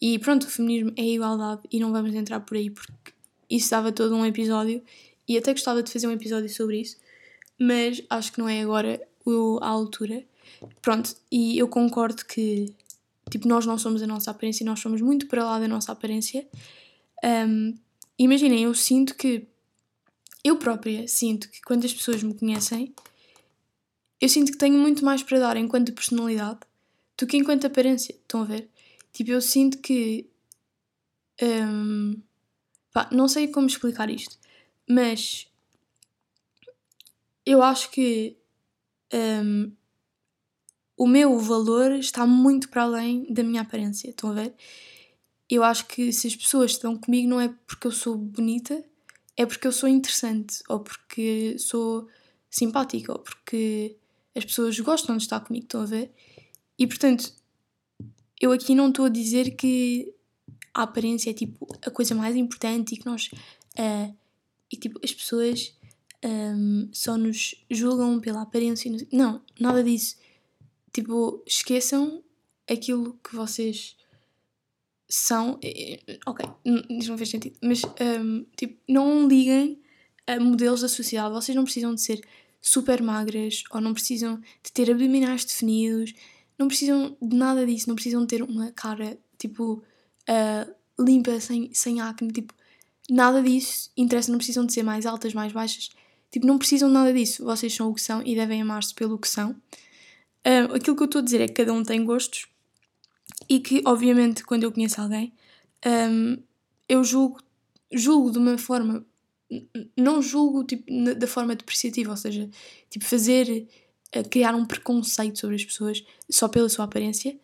e 0.00 0.18
pronto, 0.18 0.44
o 0.44 0.50
feminismo 0.50 0.92
é 0.96 1.02
igualdade 1.02 1.62
e 1.70 1.80
não 1.80 1.92
vamos 1.92 2.14
entrar 2.14 2.40
por 2.40 2.56
aí 2.56 2.70
porque 2.70 3.12
isso 3.48 3.70
dava 3.70 3.92
todo 3.92 4.14
um 4.14 4.26
episódio 4.26 4.82
e 5.26 5.38
até 5.38 5.52
gostava 5.52 5.82
de 5.82 5.90
fazer 5.90 6.06
um 6.06 6.12
episódio 6.12 6.48
sobre 6.48 6.80
isso, 6.80 6.96
mas 7.58 8.02
acho 8.10 8.32
que 8.32 8.38
não 8.38 8.48
é 8.48 8.60
agora 8.60 9.00
a 9.60 9.68
altura. 9.68 10.24
Pronto, 10.80 11.14
e 11.30 11.58
eu 11.58 11.68
concordo 11.68 12.24
que 12.24 12.74
tipo, 13.30 13.48
nós 13.48 13.66
não 13.66 13.78
somos 13.78 14.02
a 14.02 14.06
nossa 14.06 14.30
aparência, 14.30 14.64
nós 14.64 14.80
somos 14.80 15.00
muito 15.00 15.26
para 15.26 15.44
lá 15.44 15.58
da 15.58 15.68
nossa 15.68 15.92
aparência. 15.92 16.46
Um, 17.24 17.74
imaginem, 18.18 18.64
eu 18.64 18.74
sinto 18.74 19.14
que 19.14 19.46
eu 20.44 20.56
própria 20.56 21.08
sinto 21.08 21.50
que 21.50 21.60
quando 21.62 21.84
as 21.84 21.92
pessoas 21.92 22.22
me 22.22 22.34
conhecem, 22.34 22.94
eu 24.20 24.28
sinto 24.28 24.52
que 24.52 24.58
tenho 24.58 24.78
muito 24.78 25.04
mais 25.04 25.22
para 25.22 25.38
dar 25.38 25.56
enquanto 25.56 25.92
personalidade 25.92 26.60
do 27.18 27.26
que 27.26 27.36
enquanto 27.36 27.66
aparência. 27.66 28.14
Estão 28.14 28.42
a 28.42 28.44
ver? 28.44 28.70
Tipo, 29.12 29.30
eu 29.30 29.40
sinto 29.40 29.78
que. 29.78 30.28
Um, 31.42 32.20
pá, 32.92 33.08
não 33.12 33.28
sei 33.28 33.48
como 33.48 33.66
explicar 33.66 34.08
isto, 34.08 34.38
mas 34.88 35.46
eu 37.44 37.62
acho 37.62 37.90
que 37.90 38.38
um, 39.12 39.72
o 40.96 41.06
meu 41.06 41.38
valor 41.38 41.92
está 41.92 42.26
muito 42.26 42.68
para 42.70 42.82
além 42.84 43.30
da 43.32 43.42
minha 43.42 43.62
aparência. 43.62 44.10
Estão 44.10 44.30
a 44.30 44.34
ver? 44.34 44.54
Eu 45.48 45.62
acho 45.62 45.86
que 45.86 46.12
se 46.12 46.26
as 46.26 46.34
pessoas 46.34 46.72
estão 46.72 46.96
comigo 46.96 47.28
não 47.28 47.40
é 47.40 47.48
porque 47.66 47.86
eu 47.86 47.92
sou 47.92 48.16
bonita 48.16 48.82
é 49.36 49.44
porque 49.44 49.66
eu 49.66 49.72
sou 49.72 49.88
interessante, 49.88 50.62
ou 50.68 50.80
porque 50.80 51.58
sou 51.58 52.08
simpática, 52.48 53.12
ou 53.12 53.18
porque 53.18 53.96
as 54.36 54.44
pessoas 54.44 54.78
gostam 54.80 55.16
de 55.16 55.22
estar 55.22 55.40
comigo, 55.40 55.64
estão 55.64 55.80
a 55.80 55.86
ver? 55.86 56.12
E 56.78 56.86
portanto, 56.86 57.32
eu 58.40 58.52
aqui 58.52 58.74
não 58.74 58.88
estou 58.88 59.06
a 59.06 59.08
dizer 59.08 59.52
que 59.56 60.14
a 60.74 60.82
aparência 60.82 61.30
é 61.30 61.32
tipo 61.32 61.66
a 61.84 61.90
coisa 61.90 62.14
mais 62.14 62.36
importante 62.36 62.94
e 62.94 62.98
que 62.98 63.06
nós. 63.06 63.30
Uh, 63.78 64.14
e 64.70 64.76
tipo, 64.76 65.00
as 65.02 65.12
pessoas 65.12 65.74
um, 66.24 66.88
só 66.92 67.16
nos 67.16 67.54
julgam 67.70 68.20
pela 68.20 68.42
aparência. 68.42 68.90
Não, 69.10 69.40
nada 69.58 69.82
disso. 69.82 70.16
Tipo, 70.92 71.42
esqueçam 71.46 72.22
aquilo 72.68 73.18
que 73.24 73.34
vocês 73.34 73.96
são. 75.08 75.58
Ok, 76.26 76.46
isto 76.90 77.10
não 77.10 77.18
fez 77.18 77.30
sentido, 77.30 77.56
mas 77.62 77.82
um, 78.20 78.44
tipo, 78.56 78.78
não 78.88 79.26
liguem 79.26 79.80
a 80.26 80.38
modelos 80.38 80.82
da 80.82 80.88
sociedade. 80.88 81.32
Vocês 81.32 81.56
não 81.56 81.64
precisam 81.64 81.94
de 81.94 82.02
ser 82.02 82.20
super 82.66 83.00
magras 83.00 83.62
ou 83.70 83.80
não 83.80 83.94
precisam 83.94 84.40
de 84.62 84.72
ter 84.72 84.90
abdominais 84.90 85.44
definidos, 85.44 86.12
não 86.58 86.66
precisam 86.66 87.16
de 87.22 87.36
nada 87.36 87.64
disso, 87.64 87.88
não 87.88 87.94
precisam 87.94 88.22
de 88.22 88.26
ter 88.26 88.42
uma 88.42 88.72
cara 88.72 89.16
tipo 89.38 89.82
uh, 90.28 90.74
limpa, 90.98 91.38
sem, 91.40 91.72
sem 91.72 92.00
acne, 92.00 92.32
tipo, 92.32 92.52
nada 93.08 93.40
disso 93.40 93.90
interessa, 93.96 94.30
não 94.30 94.38
precisam 94.38 94.66
de 94.66 94.72
ser 94.72 94.82
mais 94.82 95.06
altas, 95.06 95.32
mais 95.32 95.52
baixas, 95.52 95.90
tipo, 96.30 96.44
não 96.46 96.58
precisam 96.58 96.88
de 96.88 96.94
nada 96.94 97.12
disso. 97.12 97.44
Vocês 97.44 97.72
são 97.72 97.90
o 97.90 97.94
que 97.94 98.00
são 98.00 98.20
e 98.24 98.34
devem 98.34 98.62
amar-se 98.62 98.94
pelo 98.94 99.18
que 99.18 99.28
são. 99.28 99.50
Uh, 99.50 100.74
aquilo 100.74 100.96
que 100.96 101.02
eu 101.02 101.06
estou 101.06 101.20
a 101.20 101.24
dizer 101.24 101.40
é 101.40 101.46
que 101.46 101.54
cada 101.54 101.72
um 101.72 101.84
tem 101.84 102.04
gostos 102.04 102.48
e 103.48 103.60
que, 103.60 103.82
obviamente, 103.84 104.42
quando 104.44 104.64
eu 104.64 104.72
conheço 104.72 105.00
alguém, 105.00 105.32
um, 105.86 106.38
eu 106.88 107.04
julgo, 107.04 107.40
julgo 107.92 108.32
de 108.32 108.38
uma 108.38 108.58
forma. 108.58 109.04
Não 109.96 110.20
julgo 110.20 110.64
tipo, 110.64 110.84
da 111.16 111.26
forma 111.26 111.54
depreciativa, 111.54 112.10
ou 112.10 112.16
seja, 112.16 112.48
tipo, 112.90 113.04
fazer. 113.04 113.68
Eh, 114.12 114.22
criar 114.22 114.54
um 114.54 114.64
preconceito 114.64 115.38
sobre 115.38 115.56
as 115.56 115.64
pessoas 115.64 116.04
só 116.30 116.48
pela 116.48 116.68
sua 116.68 116.84
aparência, 116.84 117.38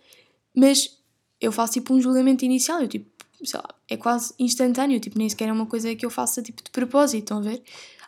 mas 0.54 0.98
eu 1.40 1.50
faço 1.52 1.74
tipo 1.74 1.92
um 1.92 2.00
julgamento 2.00 2.44
inicial, 2.44 2.80
eu 2.80 2.88
tipo, 2.88 3.10
sei 3.44 3.58
lá, 3.58 3.74
é 3.88 3.96
quase 3.96 4.32
instantâneo, 4.38 5.00
tipo, 5.00 5.18
nem 5.18 5.28
sequer 5.28 5.48
é 5.48 5.52
uma 5.52 5.66
coisa 5.66 5.94
que 5.94 6.06
eu 6.06 6.10
faça 6.10 6.42
tipo 6.42 6.62
de 6.62 6.70
propósito, 6.70 7.22
estão 7.24 7.38
a 7.38 7.40
ver? 7.42 7.62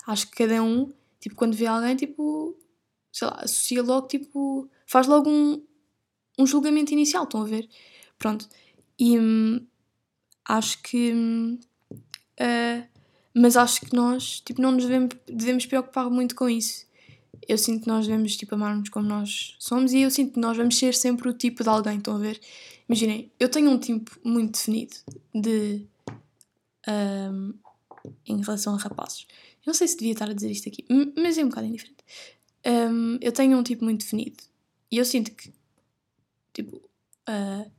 Acho 0.07 0.29
que 0.29 0.37
cada 0.37 0.63
um, 0.63 0.91
tipo, 1.19 1.35
quando 1.35 1.55
vê 1.55 1.65
alguém, 1.67 1.95
tipo, 1.95 2.57
sei 3.11 3.27
lá, 3.27 3.35
associa 3.41 3.83
logo, 3.83 4.07
tipo, 4.07 4.69
faz 4.87 5.05
logo 5.07 5.29
um, 5.29 5.61
um 6.39 6.47
julgamento 6.47 6.93
inicial, 6.93 7.25
estão 7.25 7.41
a 7.41 7.45
ver? 7.45 7.69
Pronto. 8.17 8.47
E 8.97 9.19
hum, 9.19 9.65
acho 10.45 10.81
que. 10.81 11.13
Hum, 11.13 11.59
uh, 12.39 12.94
mas 13.35 13.57
acho 13.57 13.81
que 13.81 13.93
nós 13.95 14.39
tipo, 14.39 14.61
não 14.61 14.71
nos 14.71 14.83
devemos, 14.83 15.15
devemos 15.27 15.65
preocupar 15.65 16.09
muito 16.09 16.35
com 16.35 16.49
isso. 16.49 16.85
eu 17.47 17.57
sinto 17.57 17.83
que 17.83 17.87
nós 17.87 18.07
devemos 18.07 18.35
tipo, 18.37 18.55
amar-nos 18.55 18.89
como 18.89 19.07
nós 19.07 19.55
somos 19.59 19.93
e 19.93 19.99
eu 19.99 20.09
sinto 20.09 20.33
que 20.33 20.39
nós 20.39 20.55
vamos 20.55 20.77
ser 20.77 20.93
sempre 20.93 21.27
o 21.29 21.33
tipo 21.33 21.63
de 21.63 21.69
alguém. 21.69 21.97
Estão 21.97 22.15
a 22.15 22.19
ver? 22.19 22.39
Imaginem, 22.87 23.31
eu 23.39 23.49
tenho 23.49 23.69
um 23.69 23.77
tipo 23.77 24.11
muito 24.23 24.53
definido 24.53 24.95
de. 25.33 25.85
Um, 26.87 27.53
em 28.25 28.41
relação 28.41 28.75
a 28.75 28.77
rapazes. 28.77 29.25
Eu 29.65 29.67
não 29.67 29.73
sei 29.73 29.87
se 29.87 29.97
devia 29.97 30.13
estar 30.13 30.29
a 30.29 30.33
dizer 30.33 30.51
isto 30.51 30.69
aqui, 30.69 30.85
mas 31.17 31.37
é 31.37 31.43
um 31.43 31.49
bocado 31.49 31.67
indiferente. 31.67 32.03
Um, 32.65 33.17
eu 33.21 33.31
tenho 33.31 33.57
um 33.57 33.63
tipo 33.63 33.83
muito 33.83 34.01
definido 34.01 34.43
e 34.91 34.97
eu 34.97 35.05
sinto 35.05 35.31
que, 35.31 35.51
tipo, 36.53 36.77
uh, 36.77 37.71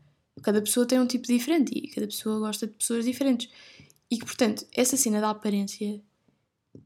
cada 0.42 0.60
pessoa 0.60 0.86
tem 0.86 1.00
um 1.00 1.06
tipo 1.06 1.26
diferente 1.26 1.72
e 1.76 1.88
cada 1.88 2.06
pessoa 2.06 2.38
gosta 2.40 2.66
de 2.66 2.74
pessoas 2.74 3.04
diferentes. 3.04 3.48
E 4.10 4.18
que, 4.18 4.24
portanto, 4.24 4.66
essa 4.72 4.96
cena 4.96 5.20
da 5.20 5.30
aparência, 5.30 6.00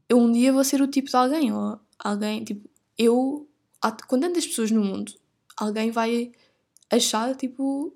eu 0.09 0.17
um 0.17 0.31
dia 0.31 0.51
vou 0.51 0.63
ser 0.63 0.81
o 0.81 0.87
tipo 0.87 1.09
de 1.09 1.15
alguém, 1.15 1.51
ou 1.51 1.79
alguém, 1.99 2.43
tipo, 2.43 2.69
eu, 2.97 3.47
com 4.07 4.19
tantas 4.19 4.45
pessoas 4.45 4.71
no 4.71 4.83
mundo, 4.83 5.13
alguém 5.55 5.91
vai 5.91 6.31
achar, 6.89 7.35
tipo, 7.35 7.95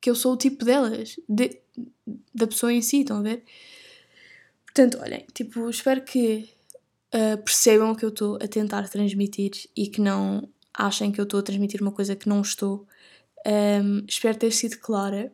que 0.00 0.10
eu 0.10 0.14
sou 0.14 0.34
o 0.34 0.36
tipo 0.36 0.64
delas, 0.64 1.16
de, 1.28 1.60
da 2.34 2.46
pessoa 2.46 2.72
em 2.72 2.82
si, 2.82 3.00
estão 3.00 3.18
a 3.18 3.22
ver? 3.22 3.44
Portanto, 4.64 4.98
olhem, 5.00 5.26
tipo, 5.32 5.70
espero 5.70 6.02
que 6.02 6.48
uh, 7.14 7.42
percebam 7.42 7.92
o 7.92 7.96
que 7.96 8.04
eu 8.04 8.08
estou 8.08 8.36
a 8.36 8.48
tentar 8.48 8.88
transmitir 8.88 9.52
e 9.76 9.86
que 9.86 10.00
não 10.00 10.48
achem 10.74 11.12
que 11.12 11.20
eu 11.20 11.24
estou 11.24 11.40
a 11.40 11.42
transmitir 11.42 11.80
uma 11.80 11.92
coisa 11.92 12.16
que 12.16 12.28
não 12.28 12.42
estou. 12.42 12.86
Um, 13.46 14.04
espero 14.08 14.36
ter 14.36 14.50
sido 14.50 14.78
clara. 14.78 15.32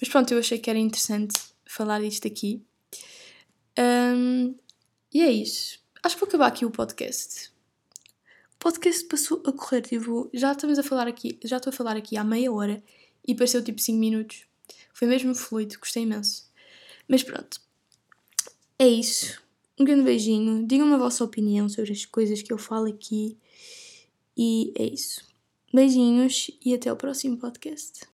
Mas 0.00 0.08
pronto, 0.08 0.30
eu 0.32 0.38
achei 0.38 0.58
que 0.58 0.68
era 0.68 0.78
interessante 0.78 1.49
falar 1.70 2.00
disto 2.00 2.26
aqui. 2.26 2.62
Um, 3.78 4.54
e 5.12 5.22
é 5.22 5.30
isso. 5.30 5.78
Acho 6.02 6.16
que 6.16 6.20
vou 6.20 6.28
acabar 6.28 6.48
aqui 6.48 6.64
o 6.64 6.70
podcast. 6.70 7.52
O 8.54 8.58
podcast 8.58 9.04
passou 9.04 9.42
a 9.46 9.52
correr, 9.52 9.82
tipo, 9.82 10.28
já 10.34 10.52
estamos 10.52 10.78
a 10.78 10.82
falar 10.82 11.06
aqui, 11.06 11.38
já 11.44 11.58
estou 11.58 11.70
a 11.70 11.74
falar 11.74 11.96
aqui 11.96 12.16
há 12.16 12.24
meia 12.24 12.52
hora 12.52 12.82
e 13.26 13.34
pareceu 13.34 13.62
tipo 13.62 13.80
5 13.80 13.98
minutos. 13.98 14.44
Foi 14.92 15.06
mesmo 15.06 15.34
fluido, 15.34 15.78
gostei 15.78 16.02
imenso. 16.02 16.50
Mas 17.08 17.22
pronto. 17.22 17.60
É 18.78 18.88
isso. 18.88 19.40
Um 19.78 19.84
grande 19.84 20.02
beijinho. 20.02 20.66
Digam-me 20.66 20.94
a 20.94 20.98
vossa 20.98 21.24
opinião 21.24 21.68
sobre 21.68 21.92
as 21.92 22.04
coisas 22.04 22.42
que 22.42 22.52
eu 22.52 22.58
falo 22.58 22.86
aqui. 22.86 23.38
E 24.36 24.72
é 24.76 24.84
isso. 24.84 25.24
Beijinhos 25.72 26.50
e 26.64 26.74
até 26.74 26.92
o 26.92 26.96
próximo 26.96 27.38
podcast. 27.38 28.09